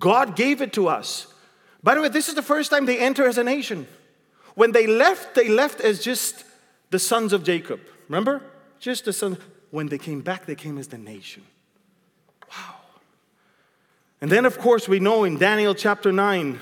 [0.00, 1.28] God gave it to us.
[1.80, 3.86] By the way, this is the first time they enter as a nation.
[4.56, 6.44] When they left, they left as just
[6.90, 7.80] the sons of Jacob.
[8.08, 8.42] Remember?
[8.78, 9.38] Just the sons.
[9.70, 11.42] When they came back, they came as the nation.
[12.50, 12.76] Wow.
[14.20, 16.60] And then, of course, we know in Daniel chapter 9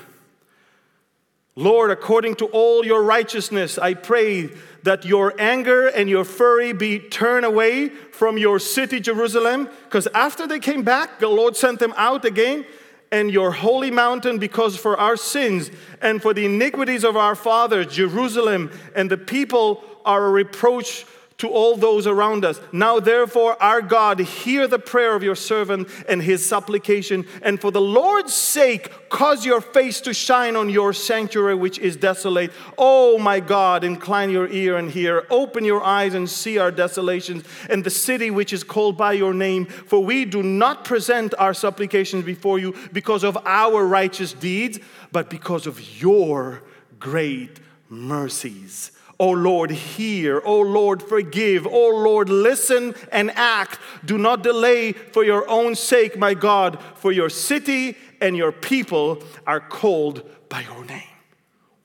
[1.55, 4.49] Lord, according to all your righteousness, I pray
[4.85, 9.68] that your anger and your fury be turned away from your city, Jerusalem.
[9.85, 12.64] Because after they came back, the Lord sent them out again
[13.13, 17.95] and your holy mountain because for our sins and for the iniquities of our fathers,
[17.95, 21.05] Jerusalem and the people are a reproach
[21.43, 22.61] to all those around us.
[22.70, 27.72] Now, therefore, our God, hear the prayer of your servant and his supplication, and for
[27.72, 32.53] the Lord's sake, cause your face to shine on your sanctuary, which is desolate.
[32.78, 35.26] Oh, my God, incline your ear and hear.
[35.30, 39.34] Open your eyes and see our desolations and the city which is called by your
[39.34, 39.66] name.
[39.66, 44.78] For we do not present our supplications before you because of our righteous deeds,
[45.11, 46.62] but because of your
[47.01, 48.93] great mercies.
[49.23, 50.43] Oh Lord, hear.
[50.45, 51.64] Oh Lord, forgive.
[51.64, 53.79] Oh Lord, listen and act.
[54.05, 59.23] Do not delay for your own sake, my God, for your city and your people
[59.47, 61.07] are called by your name.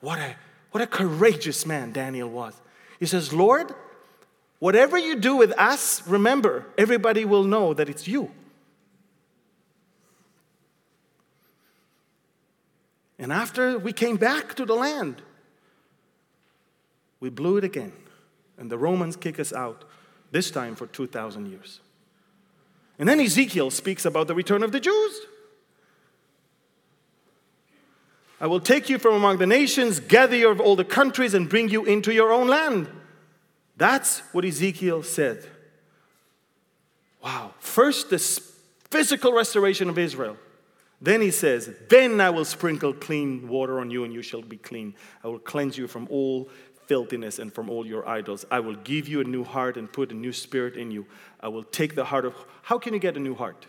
[0.00, 0.34] What a,
[0.72, 2.60] what a courageous man Daniel was.
[2.98, 3.72] He says, Lord,
[4.58, 8.32] whatever you do with us, remember, everybody will know that it's you.
[13.16, 15.22] And after we came back to the land,
[17.20, 17.92] we blew it again.
[18.56, 19.84] And the Romans kick us out,
[20.30, 21.80] this time for 2,000 years.
[22.98, 25.20] And then Ezekiel speaks about the return of the Jews.
[28.40, 31.48] I will take you from among the nations, gather you of all the countries, and
[31.48, 32.88] bring you into your own land.
[33.76, 35.44] That's what Ezekiel said.
[37.22, 37.54] Wow.
[37.58, 38.18] First, the
[38.90, 40.36] physical restoration of Israel.
[41.00, 44.56] Then he says, Then I will sprinkle clean water on you, and you shall be
[44.56, 44.94] clean.
[45.22, 46.48] I will cleanse you from all
[46.88, 48.44] filthiness and from all your idols.
[48.50, 51.06] I will give you a new heart and put a new spirit in you.
[51.40, 52.34] I will take the heart of.
[52.62, 53.66] How can you get a new heart?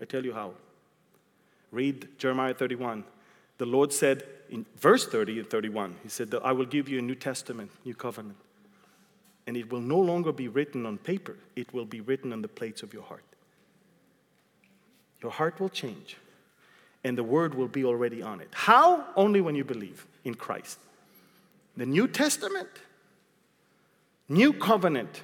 [0.00, 0.52] I tell you how.
[1.72, 3.04] Read Jeremiah 31.
[3.58, 7.02] The Lord said in verse 30 and 31, He said, I will give you a
[7.02, 8.36] new testament, new covenant.
[9.46, 12.48] And it will no longer be written on paper, it will be written on the
[12.48, 13.24] plates of your heart.
[15.22, 16.16] Your heart will change
[17.04, 18.48] and the word will be already on it.
[18.52, 19.04] How?
[19.16, 20.78] Only when you believe in Christ.
[21.76, 22.68] The New Testament,
[24.28, 25.22] New Covenant.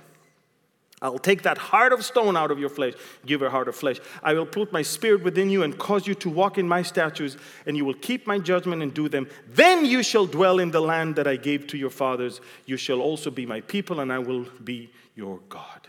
[1.00, 2.94] I'll take that heart of stone out of your flesh,
[3.26, 3.98] give a heart of flesh.
[4.22, 7.36] I will put my spirit within you and cause you to walk in my statutes,
[7.66, 9.28] and you will keep my judgment and do them.
[9.48, 12.40] Then you shall dwell in the land that I gave to your fathers.
[12.66, 15.88] You shall also be my people, and I will be your God.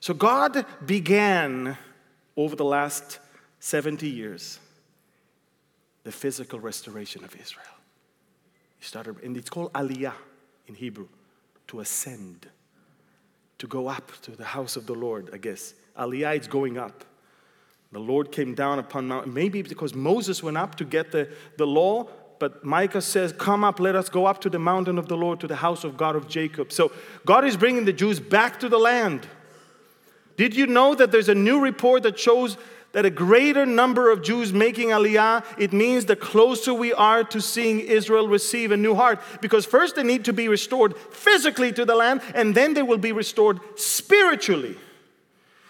[0.00, 1.76] So God began
[2.36, 3.18] over the last
[3.60, 4.60] 70 years
[6.06, 7.66] the physical restoration of Israel.
[8.78, 10.12] He started, and it's called aliyah
[10.68, 11.08] in Hebrew,
[11.66, 12.46] to ascend,
[13.58, 15.74] to go up to the house of the Lord, I guess.
[15.98, 17.04] Aliyah is going up.
[17.90, 21.28] The Lord came down upon Mount, maybe because Moses went up to get the,
[21.58, 22.06] the law,
[22.38, 25.40] but Micah says, Come up, let us go up to the mountain of the Lord,
[25.40, 26.70] to the house of God of Jacob.
[26.70, 26.92] So
[27.24, 29.26] God is bringing the Jews back to the land.
[30.36, 32.56] Did you know that there's a new report that shows
[32.96, 37.42] that a greater number of Jews making aliyah, it means the closer we are to
[37.42, 39.20] seeing Israel receive a new heart.
[39.42, 42.96] Because first they need to be restored physically to the land, and then they will
[42.96, 44.78] be restored spiritually.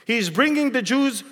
[0.04, 1.24] He's bringing the Jews,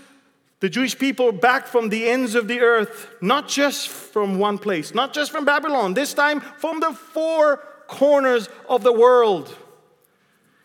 [0.59, 4.95] the Jewish people, back from the ends of the earth, not just from one place,
[4.95, 9.57] not just from Babylon, this time from the four corners of the world.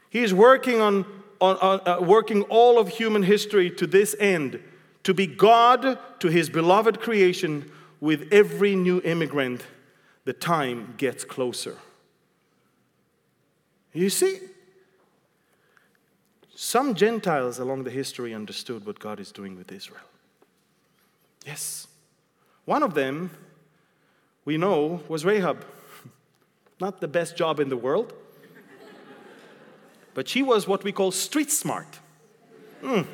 [0.10, 1.06] He's working on,
[1.40, 4.64] on, on uh, working all of human history to this end
[5.10, 9.66] to be God to his beloved creation with every new immigrant,
[10.24, 11.78] the time gets closer.
[13.92, 14.38] You see,
[16.54, 20.06] some Gentiles along the history understood what God is doing with Israel.
[21.44, 21.88] Yes.
[22.66, 23.32] One of them,
[24.46, 25.66] we know, was Rahab.
[26.80, 28.14] Not the best job in the world,
[30.14, 31.98] but she was what we call street smart.
[32.84, 33.08] Mm.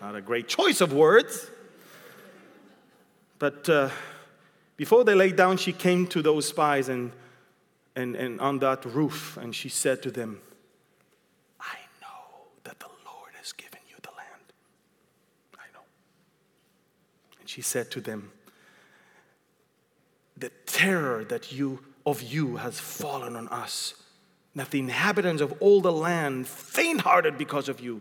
[0.00, 1.50] Not a great choice of words.
[3.38, 3.90] But uh,
[4.76, 7.12] before they lay down, she came to those spies and,
[7.94, 10.40] and, and on that roof, and she said to them,
[11.60, 14.52] I know that the Lord has given you the land.
[15.58, 15.84] I know.
[17.40, 18.32] And she said to them,
[20.36, 23.94] The terror that you of you has fallen on us,
[24.56, 28.00] that the inhabitants of all the land faint hearted because of you.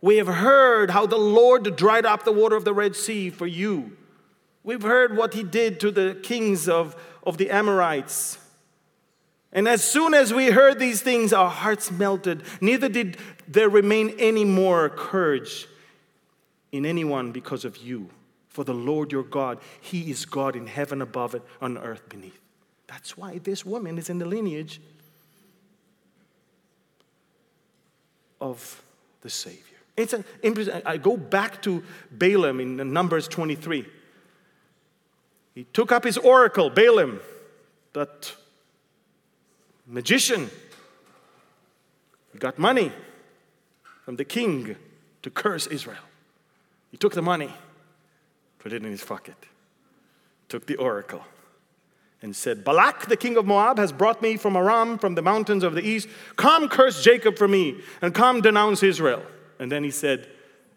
[0.00, 3.46] We have heard how the Lord dried up the water of the Red Sea for
[3.46, 3.96] you.
[4.62, 6.94] We've heard what he did to the kings of,
[7.26, 8.38] of the Amorites.
[9.52, 12.42] And as soon as we heard these things, our hearts melted.
[12.60, 13.16] Neither did
[13.48, 15.66] there remain any more courage
[16.70, 18.10] in anyone because of you.
[18.48, 22.40] For the Lord your God, He is God in heaven above and on earth beneath.
[22.88, 24.80] That's why this woman is in the lineage
[28.40, 28.82] of
[29.22, 29.77] the Savior.
[29.98, 30.24] It's an.
[30.86, 33.84] I go back to Balaam in Numbers 23.
[35.54, 37.20] He took up his oracle, Balaam,
[37.92, 38.32] that
[39.86, 40.50] magician.
[42.32, 42.92] He got money
[44.04, 44.76] from the king
[45.22, 46.04] to curse Israel.
[46.92, 47.52] He took the money,
[48.60, 49.34] put it in his pocket,
[50.48, 51.24] took the oracle,
[52.22, 55.64] and said, Balak, the king of Moab, has brought me from Aram, from the mountains
[55.64, 56.08] of the east.
[56.36, 59.22] Come curse Jacob for me, and come denounce Israel.
[59.58, 60.28] And then he said,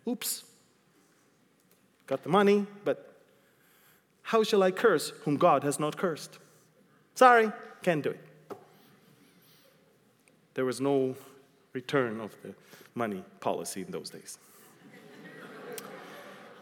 [0.08, 0.44] Oops,
[2.08, 3.16] got the money, but
[4.24, 6.40] how shall I curse whom God has not cursed?
[7.16, 7.52] Sorry,
[7.84, 8.20] can't do it.
[10.54, 11.16] There was no
[11.74, 12.54] return of the
[12.96, 14.38] money policy in those days.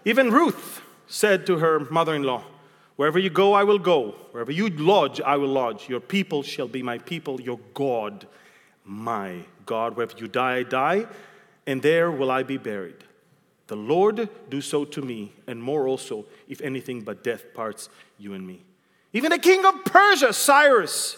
[0.05, 2.43] Even Ruth said to her mother in law,
[2.95, 4.11] Wherever you go, I will go.
[4.31, 5.87] Wherever you lodge, I will lodge.
[5.87, 8.27] Your people shall be my people, your God,
[8.83, 9.95] my God.
[9.95, 11.05] Wherever you die, I die,
[11.69, 13.03] and there will I be buried.
[13.67, 18.33] The Lord do so to me, and more also, if anything but death parts you
[18.33, 18.63] and me.
[19.13, 21.15] Even the king of Persia, Cyrus,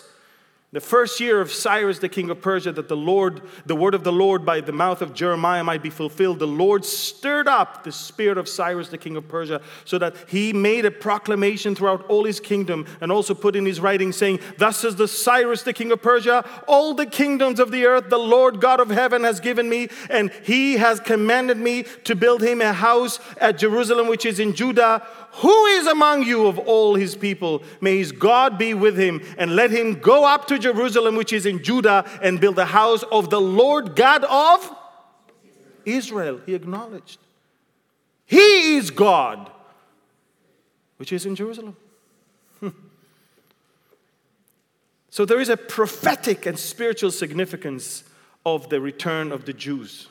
[0.74, 4.06] the first year of Cyrus, the king of Persia, that the Lord, the word of
[4.06, 7.92] the Lord by the mouth of Jeremiah might be fulfilled, the Lord stirred up the
[7.92, 12.24] spirit of Cyrus, the king of Persia, so that he made a proclamation throughout all
[12.24, 15.92] his kingdom and also put in his writing, saying, Thus says the Cyrus, the king
[15.92, 19.68] of Persia, all the kingdoms of the earth the Lord God of heaven has given
[19.68, 24.40] me, and he has commanded me to build him a house at Jerusalem, which is
[24.40, 25.06] in Judah
[25.36, 27.64] who is among you of all his people?
[27.80, 31.46] May his God be with him, and let him go up to Jerusalem, which is
[31.46, 34.76] in Judah, and build the house of the Lord God of
[35.86, 36.40] Israel.
[36.46, 37.20] He acknowledged.
[38.26, 39.52] He is God,
[40.98, 41.76] which is in Jerusalem.
[45.14, 48.06] So there is a prophetic and spiritual significance
[48.46, 50.08] of the return of the Jews.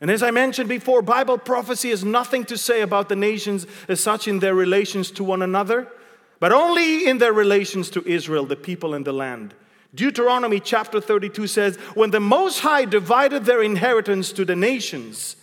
[0.00, 4.00] And as I mentioned before, Bible prophecy has nothing to say about the nations as
[4.00, 5.88] such in their relations to one another,
[6.40, 9.54] but only in their relations to Israel, the people and the land.
[9.94, 15.36] Deuteronomy chapter 32 says, When the Most High divided their inheritance to the nations,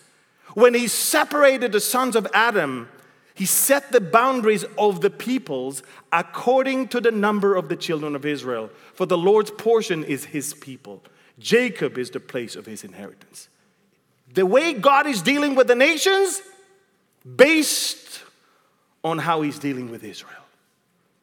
[0.53, 2.87] when he separated the sons of Adam,
[3.33, 8.25] he set the boundaries of the peoples according to the number of the children of
[8.25, 8.69] Israel.
[8.93, 11.03] For the Lord's portion is his people,
[11.39, 13.49] Jacob is the place of his inheritance
[14.35, 16.41] the way God is dealing with the nations
[17.35, 18.21] based
[19.03, 20.44] on how he's dealing with Israel.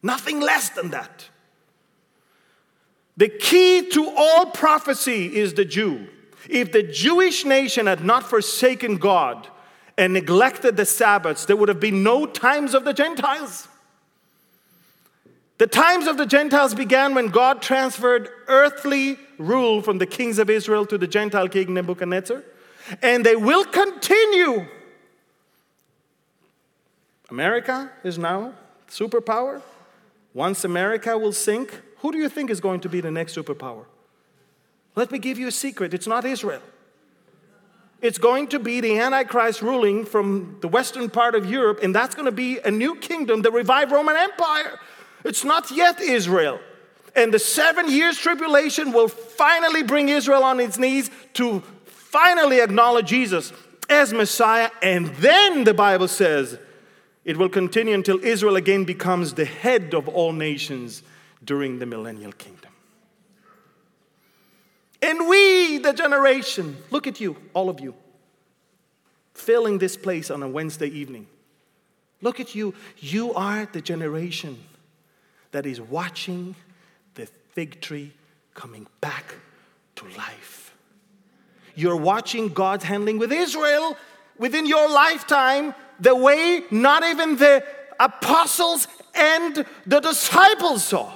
[0.02, 1.28] Nothing less than that.
[3.16, 6.08] The key to all prophecy is the Jew.
[6.48, 9.48] If the Jewish nation had not forsaken God
[9.96, 13.68] and neglected the Sabbaths, there would have been no times of the Gentiles.
[15.58, 20.50] The times of the Gentiles began when God transferred earthly rule from the kings of
[20.50, 22.42] Israel to the Gentile king Nebuchadnezzar
[23.00, 24.66] and they will continue.
[27.30, 28.54] America is now
[28.88, 29.62] superpower.
[30.34, 33.84] Once America will sink, who do you think is going to be the next superpower?
[34.94, 36.62] Let me give you a secret it's not Israel.
[38.00, 42.16] It's going to be the Antichrist ruling from the western part of Europe, and that's
[42.16, 44.80] going to be a new kingdom, the revived Roman Empire.
[45.24, 46.58] It's not yet Israel.
[47.14, 53.06] And the seven years tribulation will finally bring Israel on its knees to finally acknowledge
[53.06, 53.52] Jesus
[53.88, 56.58] as Messiah, and then the Bible says
[57.24, 61.02] it will continue until Israel again becomes the head of all nations
[61.44, 62.70] during the millennial kingdom.
[65.00, 67.94] And we, the generation, look at you, all of you,
[69.34, 71.26] filling this place on a Wednesday evening.
[72.20, 72.74] Look at you.
[72.98, 74.58] You are the generation
[75.50, 76.54] that is watching
[77.14, 78.12] the fig tree
[78.54, 79.34] coming back
[79.96, 80.74] to life.
[81.74, 83.96] You're watching God's handling with Israel
[84.38, 87.64] within your lifetime the way not even the
[87.98, 91.12] apostles and the disciples saw.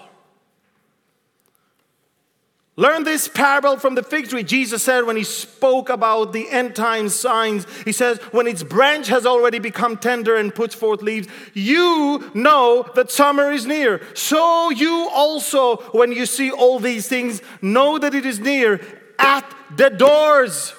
[2.79, 4.43] Learn this parable from the fig tree.
[4.43, 9.09] Jesus said when he spoke about the end time signs, he says, When its branch
[9.09, 14.03] has already become tender and puts forth leaves, you know that summer is near.
[14.15, 18.81] So you also, when you see all these things, know that it is near
[19.19, 20.75] at the doors.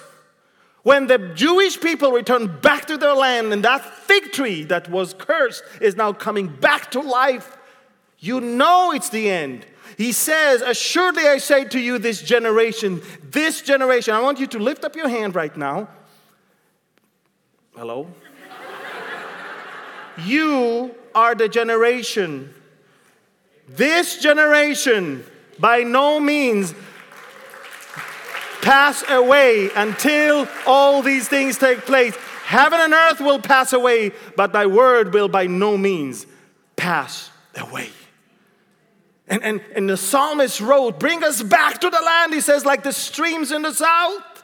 [0.83, 5.13] When the Jewish people return back to their land and that fig tree that was
[5.13, 7.57] cursed is now coming back to life,
[8.19, 9.65] you know it's the end.
[9.97, 14.59] He says, Assuredly I say to you, this generation, this generation, I want you to
[14.59, 15.89] lift up your hand right now.
[17.75, 18.07] Hello?
[20.25, 22.53] you are the generation.
[23.67, 25.25] This generation,
[25.59, 26.73] by no means,
[28.67, 32.13] pass away until all these things take place.
[32.43, 36.27] Heaven and earth will pass away, but thy word will by no means
[36.75, 37.89] pass away.
[39.29, 42.83] And, and, and the psalmist wrote, Bring us back to the land, he says, like
[42.83, 44.43] the streams in the south.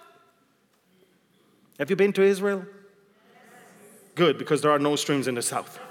[1.78, 2.66] Have you been to Israel?
[4.16, 5.82] Good, because there are no streams in the south.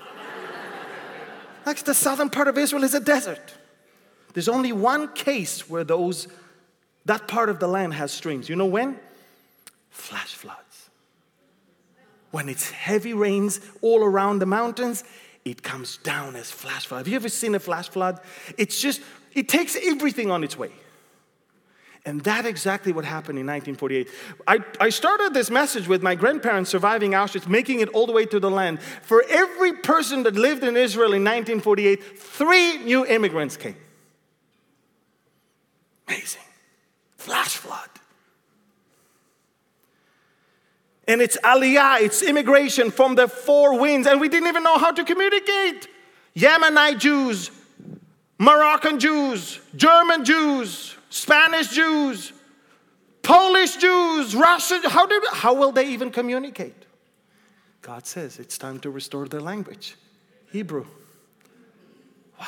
[1.66, 3.56] like the southern part of Israel is a desert.
[4.32, 6.28] There's only one case where those
[7.04, 8.48] that part of the land has streams.
[8.48, 8.98] You know when?
[9.90, 10.90] Flash floods.
[12.30, 15.04] When it's heavy rains all around the mountains
[15.44, 16.98] it comes down as flash flood.
[16.98, 18.20] Have you ever seen a flash flood?
[18.56, 19.00] It's just,
[19.32, 20.70] it takes everything on its way.
[22.04, 24.08] And that exactly what happened in 1948.
[24.48, 28.26] I, I started this message with my grandparents surviving Auschwitz, making it all the way
[28.26, 28.82] to the land.
[28.82, 33.76] For every person that lived in Israel in 1948, three new immigrants came.
[36.08, 36.42] Amazing.
[37.16, 37.88] Flash flood.
[41.12, 44.06] And it's aliyah, it's immigration from the four winds.
[44.06, 45.86] And we didn't even know how to communicate.
[46.34, 47.50] Yemenite Jews,
[48.38, 52.32] Moroccan Jews, German Jews, Spanish Jews,
[53.20, 54.84] Polish Jews, Russian.
[54.84, 56.86] How, did, how will they even communicate?
[57.82, 59.96] God says it's time to restore their language
[60.50, 60.86] Hebrew.
[62.40, 62.46] Wow.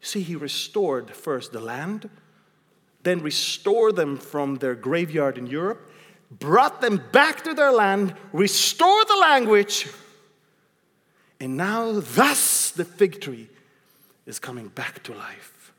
[0.00, 2.10] See, He restored first the land,
[3.04, 5.92] then restored them from their graveyard in Europe
[6.30, 9.88] brought them back to their land, restored the language,
[11.40, 13.48] and now, thus, the fig tree
[14.24, 15.72] is coming back to life.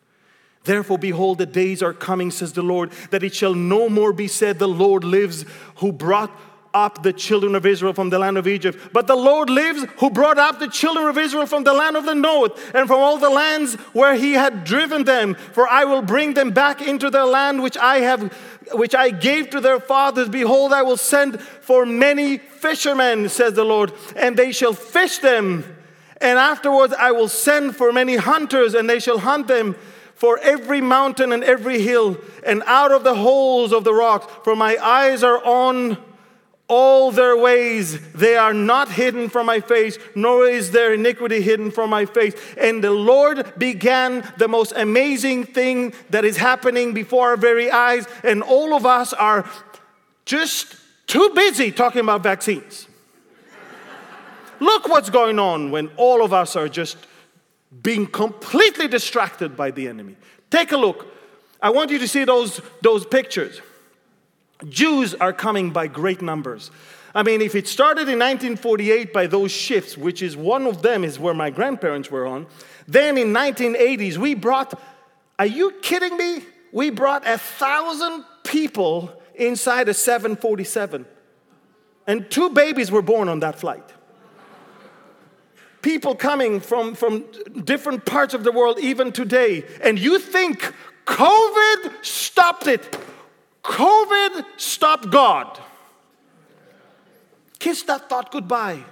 [0.63, 4.27] Therefore, behold, the days are coming, says the Lord, that it shall no more be
[4.27, 5.45] said, The Lord lives,
[5.77, 6.31] who brought
[6.73, 8.77] up the children of Israel from the land of Egypt.
[8.93, 12.05] But the Lord lives who brought up the children of Israel from the land of
[12.05, 15.35] the north and from all the lands where he had driven them.
[15.35, 18.33] For I will bring them back into their land which I have
[18.73, 20.29] which I gave to their fathers.
[20.29, 25.63] Behold, I will send for many fishermen, says the Lord, and they shall fish them.
[26.19, 29.75] And afterwards I will send for many hunters, and they shall hunt them
[30.15, 34.25] for every mountain and every hill, and out of the holes of the rocks.
[34.43, 35.97] For my eyes are on
[36.67, 41.71] all their ways they are not hidden from my face nor is their iniquity hidden
[41.71, 42.35] from my face.
[42.57, 48.05] And the lord began the most amazing thing that is happening before our very eyes
[48.23, 49.49] and all of us are
[50.25, 50.75] just
[51.07, 52.87] too busy talking about vaccines.
[54.59, 56.97] Look what's going on when all of us are just
[57.81, 60.17] being completely distracted by the enemy.
[60.49, 61.05] Take a look.
[61.61, 63.61] I want you to see those those pictures
[64.69, 66.71] Jews are coming by great numbers.
[67.13, 71.03] I mean, if it started in 1948 by those ships, which is one of them
[71.03, 72.47] is where my grandparents were on,
[72.87, 74.79] then in 1980s we brought,
[75.39, 76.43] are you kidding me?
[76.71, 81.05] We brought a thousand people inside a 747.
[82.07, 83.83] And two babies were born on that flight.
[85.81, 87.25] People coming from, from
[87.63, 89.63] different parts of the world, even today.
[89.81, 90.73] And you think
[91.05, 92.97] COVID stopped it.
[93.67, 95.59] COVID stopped God.
[97.59, 98.83] Kiss that thought goodbye.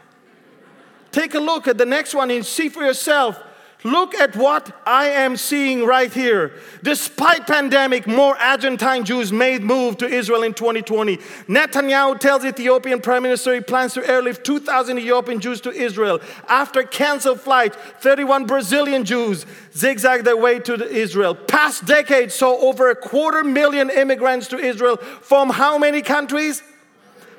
[1.11, 3.41] Take a look at the next one and see for yourself.
[3.83, 6.53] Look at what I am seeing right here.
[6.81, 11.17] Despite pandemic, more Argentine Jews made move to Israel in 2020.
[11.47, 16.19] Netanyahu tells Ethiopian Prime Minister he plans to airlift 2,000 Ethiopian Jews to Israel.
[16.47, 19.45] After canceled flight, 31 Brazilian Jews
[19.75, 21.35] zigzag their way to Israel.
[21.35, 26.63] Past decades saw over a quarter million immigrants to Israel from how many countries?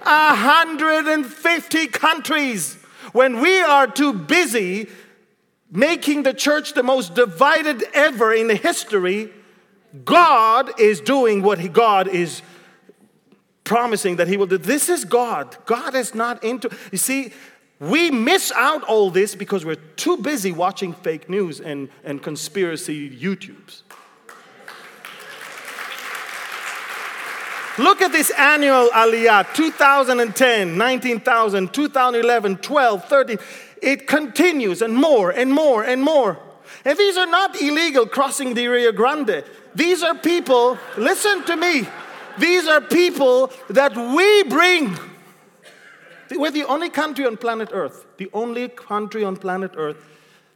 [0.02, 2.74] 150 countries.
[3.12, 4.88] When we are too busy
[5.70, 9.30] making the church the most divided ever in the history,
[10.04, 12.42] God is doing what he, God is
[13.64, 14.58] promising that he will do.
[14.58, 15.56] This is God.
[15.66, 17.32] God is not into, you see,
[17.78, 23.10] we miss out all this because we're too busy watching fake news and, and conspiracy
[23.10, 23.82] YouTubes.
[27.78, 33.38] Look at this annual aliyah 2010, 19,000, 2011, 12, 13.
[33.86, 36.40] It continues and more and more and more.
[36.84, 39.44] And these are not illegal crossing the Rio Grande.
[39.76, 41.86] These are people, listen to me,
[42.36, 44.98] these are people that we bring.
[46.32, 50.04] We're the only country on planet Earth, the only country on planet Earth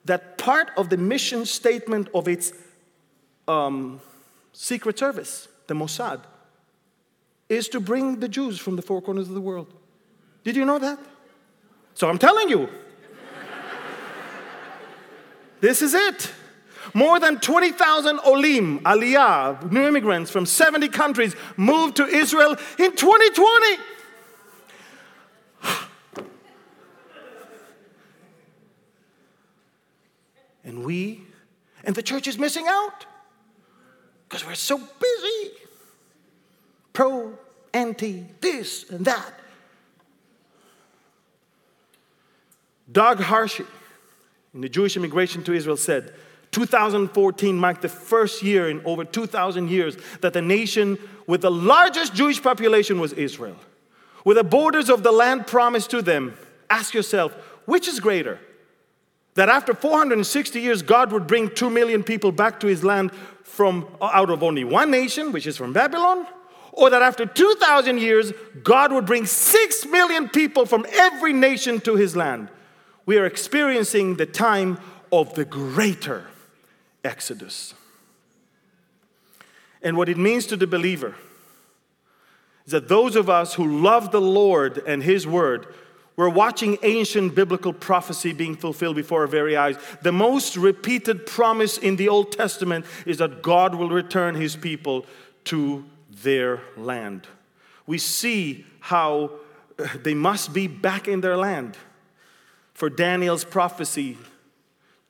[0.06, 2.52] that part of the mission statement of its
[3.46, 4.00] um,
[4.52, 6.20] secret service, the Mossad,
[7.48, 9.72] is to bring the Jews from the four corners of the world.
[10.42, 10.98] Did you know that?
[11.94, 12.68] So I'm telling you,
[15.60, 16.32] this is it.
[16.94, 23.82] More than 20,000 Olim, Aliyah, new immigrants from 70 countries moved to Israel in 2020.
[30.64, 31.22] and we,
[31.84, 33.06] and the church is missing out
[34.28, 35.52] because we're so busy.
[36.92, 37.38] Pro,
[37.72, 39.32] anti, this and that.
[42.90, 43.64] Doug Hershey,
[44.54, 46.12] the Jewish immigration to Israel, said
[46.52, 52.14] 2014 marked the first year in over 2,000 years that the nation with the largest
[52.14, 53.56] Jewish population was Israel.
[54.24, 56.34] With the borders of the land promised to them,
[56.68, 57.32] ask yourself,
[57.66, 58.38] which is greater?
[59.34, 63.12] That after 460 years, God would bring 2 million people back to his land
[63.44, 66.26] from uh, out of only one nation, which is from Babylon?
[66.72, 68.32] Or that after 2,000 years,
[68.62, 72.48] God would bring 6 million people from every nation to his land?
[73.06, 74.78] We are experiencing the time
[75.12, 76.26] of the greater
[77.02, 77.74] Exodus.
[79.82, 81.14] And what it means to the believer
[82.66, 85.66] is that those of us who love the Lord and His Word,
[86.16, 89.76] we're watching ancient biblical prophecy being fulfilled before our very eyes.
[90.02, 95.06] The most repeated promise in the Old Testament is that God will return His people
[95.44, 95.84] to
[96.22, 97.26] their land.
[97.86, 99.30] We see how
[100.02, 101.78] they must be back in their land.
[102.80, 104.16] For Daniel's prophecy,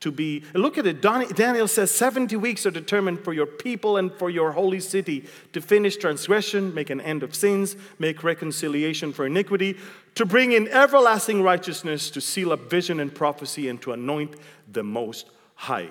[0.00, 0.42] to be.
[0.54, 1.00] Look at it.
[1.00, 5.60] Daniel says 70 weeks are determined for your people and for your holy city to
[5.60, 9.76] finish transgression, make an end of sins, make reconciliation for iniquity,
[10.16, 14.34] to bring in everlasting righteousness, to seal up vision and prophecy, and to anoint
[14.72, 15.90] the Most High.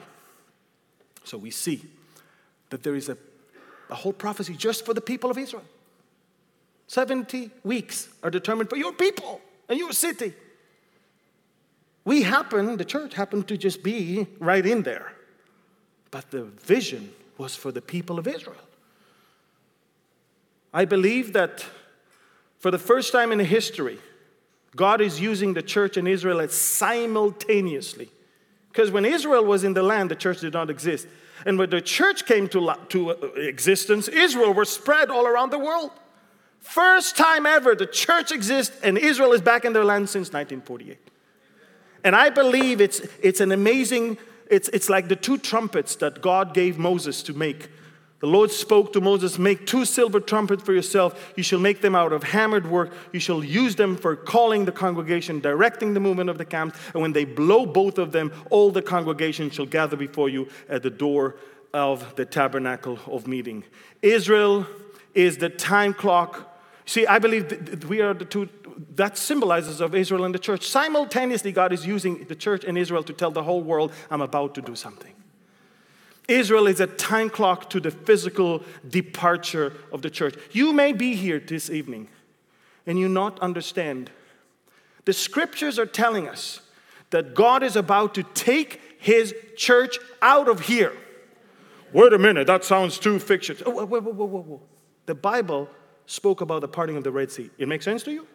[1.23, 1.85] So we see
[2.71, 3.17] that there is a,
[3.89, 5.63] a whole prophecy just for the people of Israel.
[6.87, 10.33] 70 weeks are determined for your people and your city.
[12.05, 15.13] We happen, the church happened to just be right in there.
[16.11, 18.55] But the vision was for the people of Israel.
[20.73, 21.65] I believe that
[22.57, 23.99] for the first time in history,
[24.75, 28.09] God is using the church and Israel simultaneously.
[28.71, 31.07] Because when Israel was in the land, the church did not exist.
[31.45, 35.59] And when the church came to, to uh, existence, Israel was spread all around the
[35.59, 35.91] world.
[36.59, 40.97] First time ever, the church exists and Israel is back in their land since 1948.
[42.03, 44.17] And I believe it's, it's an amazing,
[44.49, 47.69] it's, it's like the two trumpets that God gave Moses to make.
[48.19, 51.33] The Lord spoke to Moses, Make two silver trumpets for yourself.
[51.37, 52.91] You shall make them out of hammered work.
[53.13, 56.77] You shall use them for calling the congregation, directing the movement of the camps.
[56.93, 60.83] And when they blow both of them, all the congregation shall gather before you at
[60.83, 61.37] the door
[61.73, 63.63] of the tabernacle of meeting.
[64.01, 64.67] Israel
[65.13, 66.48] is the time clock.
[66.89, 68.49] See, I believe that we are the two
[68.95, 70.67] that symbolizes of Israel and the church.
[70.67, 74.55] Simultaneously, God is using the church and Israel to tell the whole world, I'm about
[74.55, 75.13] to do something.
[76.27, 80.33] Israel is a time clock to the physical departure of the church.
[80.51, 82.07] You may be here this evening
[82.87, 84.09] and you not understand.
[85.05, 86.61] The scriptures are telling us
[87.11, 90.93] that God is about to take his church out of here.
[91.93, 93.61] Wait a minute, that sounds too fictitious.
[93.63, 94.61] Oh, whoa, whoa, whoa, whoa, whoa.
[95.05, 95.69] The Bible
[96.09, 97.51] spoke about the parting of the Red Sea.
[97.57, 98.27] It makes sense to you?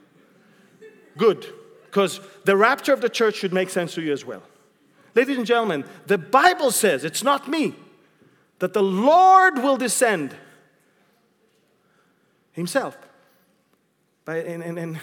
[1.17, 1.47] Good,
[1.87, 4.43] because the rapture of the church should make sense to you as well.
[5.15, 7.75] Ladies and gentlemen, the Bible says, it's not me,
[8.61, 10.35] that the Lord will descend
[12.53, 12.97] Himself.
[14.25, 14.99] By, and, and, and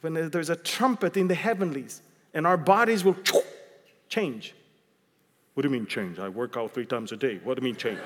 [0.00, 2.02] when there's a trumpet in the heavenlies,
[2.34, 3.16] and our bodies will
[4.08, 4.54] change.
[5.52, 6.18] What do you mean change?
[6.18, 7.40] I work out three times a day.
[7.44, 7.98] What do you mean change?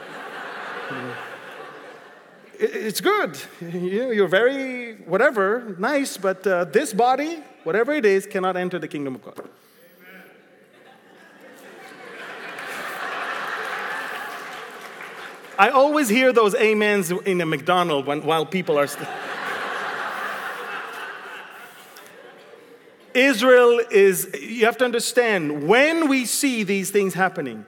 [2.59, 3.38] It's good.
[3.61, 9.16] You're very, whatever, nice, but uh, this body, whatever it is, cannot enter the kingdom
[9.16, 9.48] of God.
[15.59, 18.86] I always hear those amens in a McDonald's when, while people are.
[18.86, 19.09] St-
[23.14, 27.64] Israel is, you have to understand, when we see these things happening,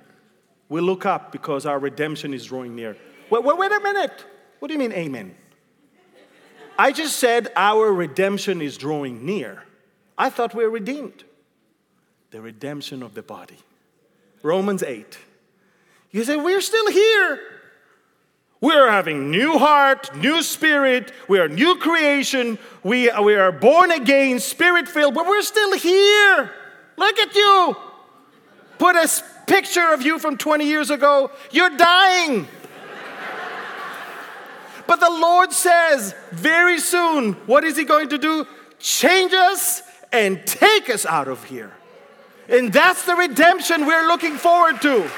[0.68, 2.98] we look up because our redemption is drawing near.
[3.30, 4.26] Wait, wait, wait a minute.
[4.58, 5.34] What do you mean, amen?
[6.78, 9.64] I just said our redemption is drawing near.
[10.16, 11.24] I thought we are redeemed.
[12.30, 13.58] The redemption of the body.
[14.42, 15.18] Romans 8.
[16.10, 17.40] You say, We're still here.
[18.60, 21.12] We are having new heart, new spirit.
[21.28, 22.58] We are new creation.
[22.82, 26.52] We, we are born again, spirit filled, but we're still here.
[26.96, 27.76] Look at you.
[28.78, 29.08] Put a
[29.46, 31.30] picture of you from 20 years ago.
[31.52, 32.48] You're dying.
[34.88, 38.46] But the Lord says very soon, what is He going to do?
[38.80, 41.72] Change us and take us out of here.
[42.48, 45.08] And that's the redemption we're looking forward to.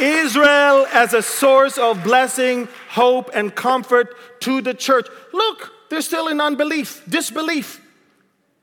[0.00, 5.06] Israel as a source of blessing, hope, and comfort to the church.
[5.32, 7.80] Look, they're still in unbelief, disbelief.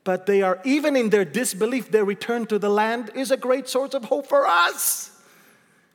[0.04, 3.68] But they are, even in their disbelief, their return to the land is a great
[3.68, 5.09] source of hope for us.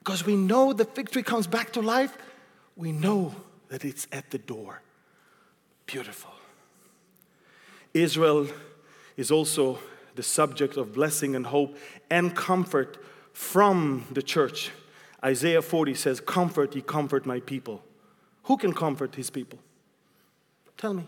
[0.06, 2.16] Because we know the victory comes back to life,
[2.78, 3.34] we know
[3.70, 4.84] that it's at the door.
[5.88, 6.30] Beautiful.
[7.92, 8.48] Israel
[9.18, 9.80] is also
[10.14, 11.76] the subject of blessing and hope
[12.12, 13.04] and comfort
[13.34, 14.70] from the church.
[15.24, 17.84] Isaiah 40 says, Comfort ye, comfort my people.
[18.44, 19.58] Who can comfort his people?
[20.78, 21.06] Tell me.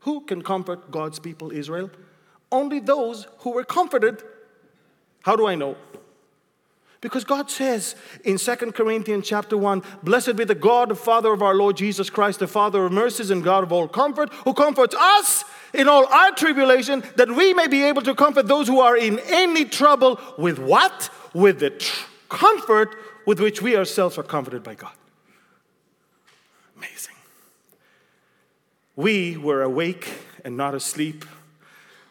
[0.00, 1.90] Who can comfort God's people, Israel?
[2.52, 4.22] Only those who were comforted.
[5.22, 5.76] How do I know?
[7.00, 7.94] Because God says
[8.24, 12.10] in 2 Corinthians chapter 1, Blessed be the God, the Father of our Lord Jesus
[12.10, 16.04] Christ, the Father of mercies and God of all comfort, who comforts us in all
[16.06, 20.20] our tribulation, that we may be able to comfort those who are in any trouble
[20.36, 21.08] with what?
[21.32, 22.94] With the tr- comfort
[23.26, 24.92] with which we ourselves are comforted by God.
[26.76, 27.14] Amazing.
[28.96, 30.08] We were awake
[30.44, 31.24] and not asleep.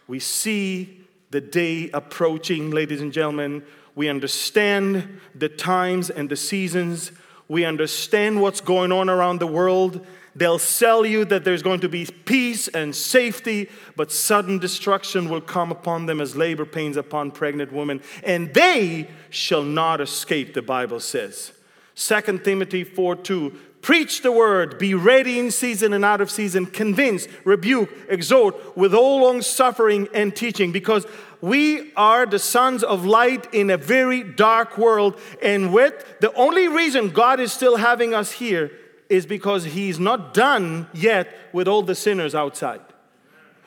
[0.08, 3.64] We see the day approaching, ladies and gentlemen.
[4.00, 7.12] We understand the times and the seasons.
[7.50, 10.08] We understand what's going on around the world.
[10.34, 15.42] They'll sell you that there's going to be peace and safety, but sudden destruction will
[15.42, 20.62] come upon them as labor pains upon pregnant women, and they shall not escape, the
[20.62, 21.52] Bible says.
[21.96, 26.66] 2 Timothy 4 2 Preach the word, be ready in season and out of season,
[26.66, 31.06] convince, rebuke, exhort with all long suffering and teaching, because
[31.42, 35.20] we are the sons of light in a very dark world.
[35.42, 38.72] And with the only reason God is still having us here
[39.10, 42.82] is because He's not done yet with all the sinners outside.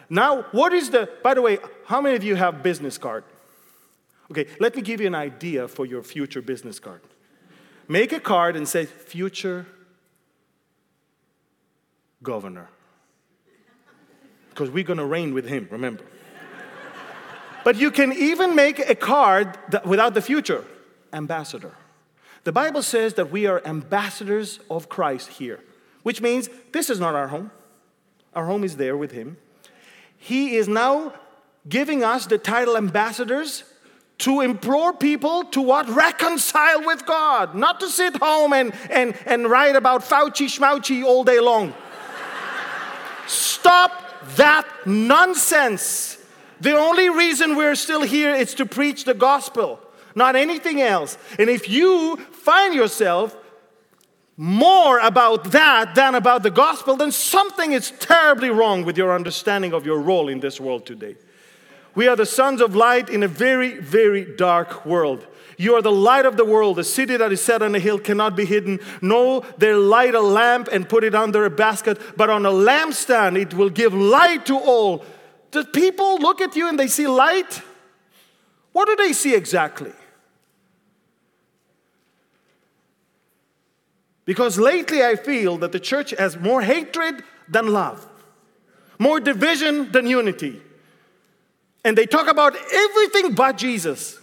[0.09, 3.25] Now, what is the, by the way, how many of you have business card?
[4.31, 7.01] Okay, let me give you an idea for your future business card.
[7.89, 9.67] Make a card and say, future
[12.23, 12.69] governor.
[14.51, 16.05] Because we're going to reign with him, remember.
[17.65, 20.65] But you can even make a card without the future
[21.13, 21.73] ambassador.
[22.45, 25.61] The Bible says that we are ambassadors of Christ here,
[26.03, 27.51] which means this is not our home.
[28.35, 29.37] Our home is there with him.
[30.17, 31.15] He is now
[31.69, 33.65] giving us the title ambassadors
[34.19, 35.89] to implore people to what?
[35.89, 41.25] Reconcile with God, not to sit home and, and, and write about Fauci schmouchy all
[41.25, 41.75] day long.
[43.27, 43.91] Stop
[44.37, 46.19] that nonsense.
[46.63, 49.81] The only reason we're still here is to preach the gospel,
[50.15, 51.19] not anything else.
[51.37, 53.37] And if you find yourself
[54.37, 59.73] more about that than about the gospel, then something is terribly wrong with your understanding
[59.73, 61.17] of your role in this world today.
[61.97, 65.27] We are the sons of light in a very, very dark world.
[65.59, 66.77] You are the light of the world.
[66.77, 68.79] The city that is set on a hill cannot be hidden.
[69.01, 73.37] No, they light a lamp and put it under a basket, but on a lampstand
[73.37, 75.05] it will give light to all.
[75.53, 77.63] Do people look at you and they see light?
[78.73, 79.93] What do they see exactly?
[84.25, 88.09] Because lately I feel that the church has more hatred than love,
[88.99, 90.63] more division than unity.
[91.85, 94.19] And they talk about everything but Jesus.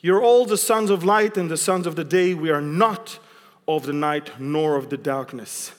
[0.00, 2.34] You're all the sons of light and the sons of the day.
[2.34, 3.18] We are not
[3.66, 5.72] of the night nor of the darkness.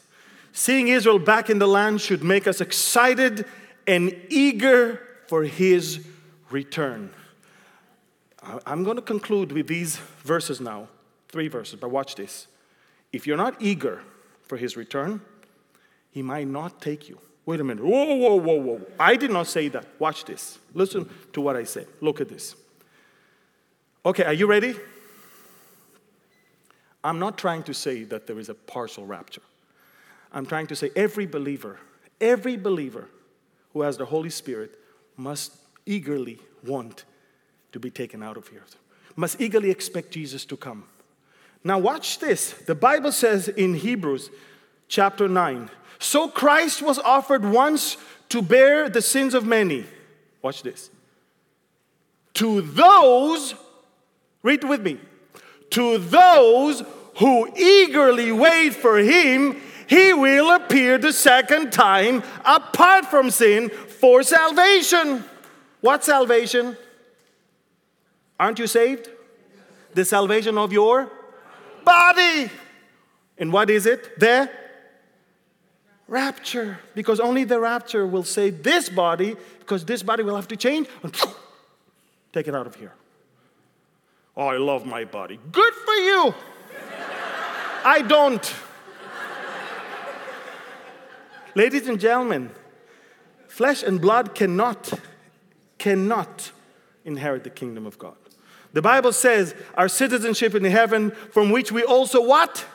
[0.58, 3.46] Seeing Israel back in the land should make us excited
[3.86, 6.08] and eager for his
[6.50, 7.10] return.
[8.66, 10.88] I'm going to conclude with these verses now,
[11.28, 12.48] three verses, but watch this.
[13.12, 14.02] If you're not eager
[14.44, 15.20] for his return,
[16.12, 17.20] he might not take you.
[17.46, 17.84] Wait a minute.
[17.84, 18.82] Whoa, whoa, whoa, whoa.
[18.98, 19.86] I did not say that.
[20.00, 20.58] Watch this.
[20.74, 21.88] Listen to what I said.
[22.00, 22.56] Look at this.
[24.06, 24.74] Okay, are you ready?
[27.04, 29.42] I'm not trying to say that there is a partial rapture.
[30.36, 31.80] I'm trying to say every believer,
[32.20, 33.08] every believer
[33.72, 34.78] who has the Holy Spirit
[35.16, 35.54] must
[35.86, 37.06] eagerly want
[37.72, 38.64] to be taken out of here,
[39.16, 40.84] must eagerly expect Jesus to come.
[41.64, 42.52] Now, watch this.
[42.52, 44.30] The Bible says in Hebrews
[44.90, 45.70] chapter 9
[46.00, 47.96] So Christ was offered once
[48.30, 49.86] to bear the sins of many.
[50.42, 50.90] Watch this.
[52.36, 53.56] To those,
[54.44, 55.00] read with me,
[55.72, 56.84] to those
[57.18, 64.24] who eagerly wait for him, he will appear the second time apart from sin for
[64.24, 65.24] salvation.
[65.82, 66.78] What salvation?
[68.40, 69.10] Aren't you saved?
[69.94, 71.12] The salvation of your
[71.84, 72.50] body.
[73.38, 74.20] And what is it?
[74.20, 74.50] The
[76.08, 76.80] rapture.
[76.94, 80.88] Because only the rapture will save this body, because this body will have to change
[81.04, 81.14] and
[82.34, 82.94] take it out of here.
[84.38, 85.40] Oh, I love my body.
[85.52, 86.34] Good for you.
[87.86, 88.54] I don't.
[91.56, 92.52] Ladies and gentlemen,
[93.48, 94.92] flesh and blood cannot,
[95.78, 96.52] cannot
[97.06, 98.18] inherit the kingdom of God.
[98.74, 102.66] The Bible says our citizenship in heaven, from which we also what?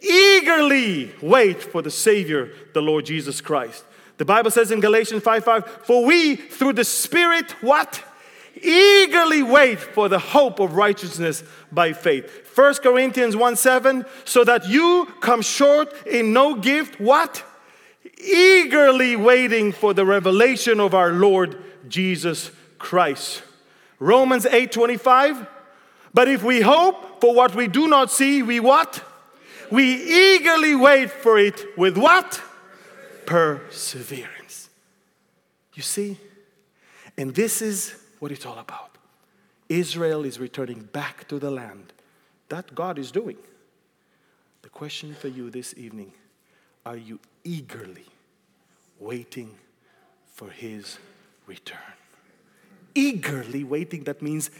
[0.00, 3.84] Eagerly wait for the Savior, the Lord Jesus Christ.
[4.18, 8.04] The Bible says in Galatians 5 5, for we through the Spirit, what?
[8.62, 11.42] Eagerly wait for the hope of righteousness
[11.72, 12.56] by faith.
[12.56, 17.42] 1 Corinthians 1 7, so that you come short in no gift, what?
[18.16, 23.42] Eagerly waiting for the revelation of our Lord Jesus Christ.
[23.98, 25.46] Romans 8:25
[26.14, 29.02] But if we hope for what we do not see we what?
[29.70, 32.40] We eagerly wait for it with what?
[33.26, 34.70] Perseverance.
[35.74, 36.18] You see
[37.18, 38.98] and this is what it's all about.
[39.68, 41.92] Israel is returning back to the land
[42.48, 43.38] that God is doing.
[44.62, 46.12] The question for you this evening
[46.84, 48.06] are you eagerly
[48.98, 49.50] waiting
[50.34, 50.98] for his
[51.46, 51.96] return
[52.96, 54.04] eagerly waiting.
[54.04, 54.50] That means,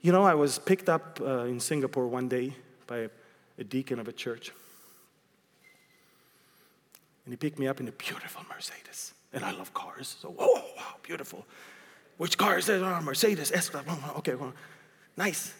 [0.00, 2.54] you know, I was picked up uh, in Singapore one day
[2.86, 3.10] by
[3.58, 4.52] a, deacon of a church.
[7.24, 9.12] And he picked me up in a beautiful Mercedes.
[9.32, 10.16] And I love cars.
[10.20, 11.44] So, whoa, wow, beautiful.
[12.16, 12.80] Which car is this?
[12.82, 13.50] Oh, Mercedes.
[13.50, 13.70] S.
[14.18, 14.52] Okay, well,
[15.16, 15.52] nice.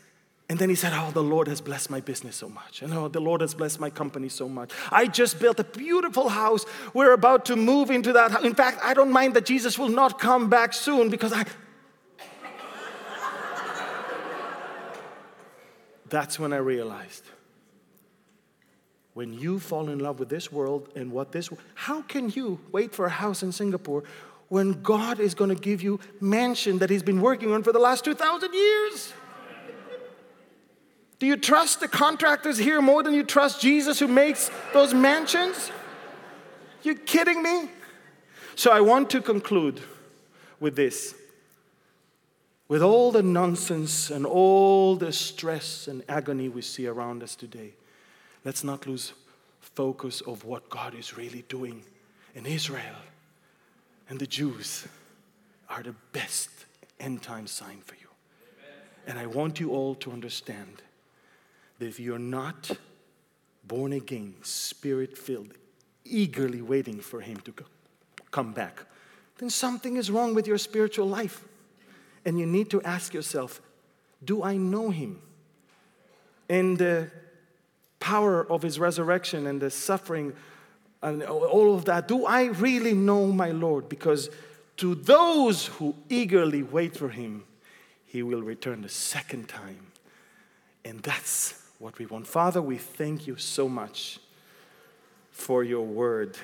[0.49, 2.83] And then he said, Oh, the Lord has blessed my business so much.
[2.83, 4.73] And oh, the Lord has blessed my company so much.
[4.91, 6.67] I just built a beautiful house.
[6.93, 8.31] We're about to move into that.
[8.31, 8.45] House.
[8.45, 11.47] In fact, I don't mind that Jesus will not come back soon because I.
[16.11, 17.25] That's when I realized
[19.15, 22.93] when you fall in love with this world and what this how can you wait
[22.93, 24.05] for a house in Singapore
[24.49, 27.79] when God is going to give you mansion that he's been working on for the
[27.79, 29.13] last 2000 years?
[31.19, 35.71] Do you trust the contractors here more than you trust Jesus who makes those mansions?
[36.83, 37.71] You kidding me?
[38.57, 39.81] So I want to conclude
[40.61, 41.15] with this.
[42.69, 47.73] With all the nonsense and all the stress and agony we see around us today,
[48.45, 49.13] let's not lose
[49.61, 51.83] focus of what God is really doing
[52.35, 52.97] in Israel.
[54.09, 54.87] And the Jews
[55.69, 56.51] are the best
[57.01, 58.09] end time sign for you.
[59.07, 60.83] And I want you all to understand
[61.79, 62.71] that if you're not
[63.67, 65.55] born again, spirit filled,
[66.05, 67.55] eagerly waiting for Him to
[68.31, 68.81] come back,
[69.39, 71.45] then something is wrong with your spiritual life.
[72.25, 73.61] And you need to ask yourself
[74.25, 75.21] do I know Him?
[76.49, 77.11] And the
[78.01, 80.35] power of His resurrection and the suffering
[81.03, 83.91] and all of that, do I really know my Lord?
[83.91, 84.31] Because
[84.79, 87.45] to those who eagerly wait for Him,
[88.07, 89.89] He will return the second time.
[90.85, 92.27] And that's what we want.
[92.27, 94.19] Father, we thank you so much
[95.31, 96.35] for your word.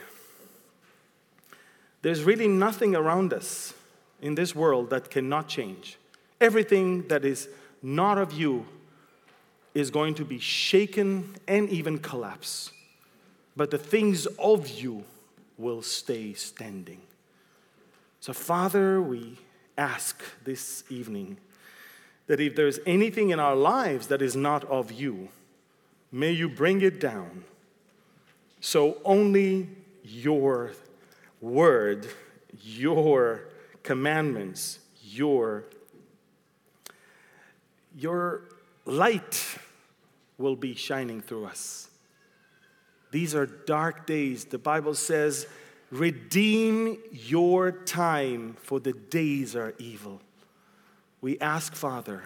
[2.03, 3.73] There's really nothing around us
[4.21, 5.97] in this world that cannot change.
[6.43, 7.49] Everything that is
[7.83, 8.67] not of you
[9.73, 12.71] is going to be shaken and even collapse.
[13.57, 15.05] But the things of you
[15.57, 17.01] will stay standing.
[18.21, 19.39] So, Father, we
[19.79, 21.39] ask this evening
[22.31, 25.29] that if there's anything in our lives that is not of you,
[26.13, 27.43] may you bring it down.
[28.61, 29.67] So only
[30.05, 30.71] your
[31.41, 32.07] word,
[32.63, 33.49] your
[33.83, 35.65] commandments, your,
[37.97, 38.43] your
[38.85, 39.59] light
[40.39, 41.89] will be shining through us.
[43.11, 44.45] These are dark days.
[44.45, 45.49] The Bible says,
[45.91, 50.21] redeem your time, for the days are evil
[51.21, 52.23] we ask, Father,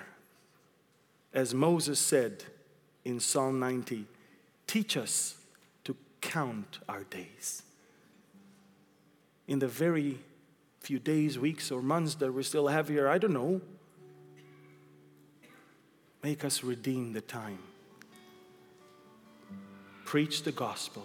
[1.33, 2.45] as Moses said
[3.05, 4.07] in Psalm 90,
[4.67, 5.37] teach us
[5.85, 7.63] to count our days.
[9.47, 10.19] In the very
[10.81, 13.61] few days, weeks, or months that we still have here, I don't know.
[16.23, 17.59] Make us redeem the time
[20.15, 21.05] preach the gospel,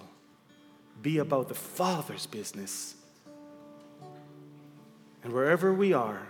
[1.01, 2.93] be about the Father's business.
[5.23, 6.27] And wherever we are,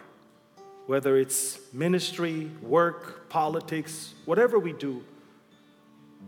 [0.90, 5.03] whether it's ministry, work, politics, whatever we do,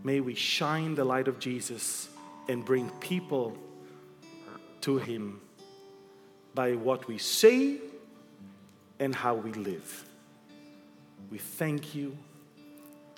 [0.04, 2.08] may we shine the light of Jesus
[2.48, 3.58] and bring people
[4.80, 5.40] to Him
[6.54, 7.78] by what we say
[9.00, 10.04] and how we live.
[11.28, 12.16] We thank you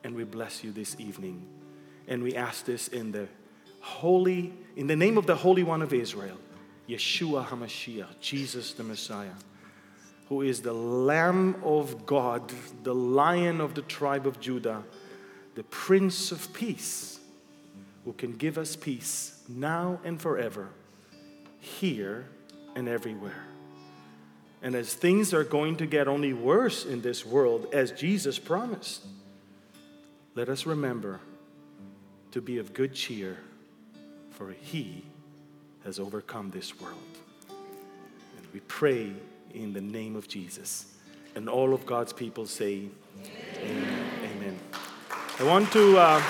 [0.02, 1.46] and we bless you this evening.
[2.08, 3.28] And we ask this in the
[3.80, 6.38] holy, in the name of the Holy One of Israel,
[6.88, 9.36] Yeshua HaMashiach, Jesus the Messiah
[10.28, 12.52] who is the Lamb of God,
[12.82, 14.82] the Lion of the tribe of Judah,
[15.54, 17.20] the Prince of Peace,
[18.04, 20.68] who can give us peace now and forever,
[21.60, 22.26] here
[22.74, 23.44] and everywhere.
[24.62, 29.04] And as things are going to get only worse in this world, as Jesus promised,
[30.34, 31.20] let us remember
[32.32, 33.38] to be of good cheer,
[34.30, 35.04] for He
[35.84, 36.96] has overcome this world.
[37.50, 39.12] And we pray
[39.54, 40.86] in the name of Jesus.
[41.34, 42.88] And all of God's people say,
[43.58, 44.10] Amen.
[44.24, 44.58] Amen.
[45.38, 45.98] I want to.
[45.98, 46.22] Uh,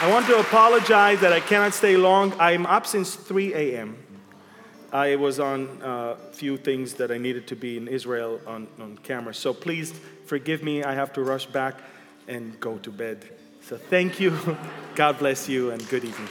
[0.00, 2.34] I want to apologize that I cannot stay long.
[2.38, 3.96] I'm up since 3 a.m.
[4.92, 8.68] I was on a uh, few things that I needed to be in Israel on,
[8.78, 9.32] on camera.
[9.32, 9.94] So please
[10.26, 10.84] forgive me.
[10.84, 11.80] I have to rush back
[12.28, 13.24] and go to bed.
[13.62, 14.36] So thank you.
[14.94, 16.28] God bless you and good evening.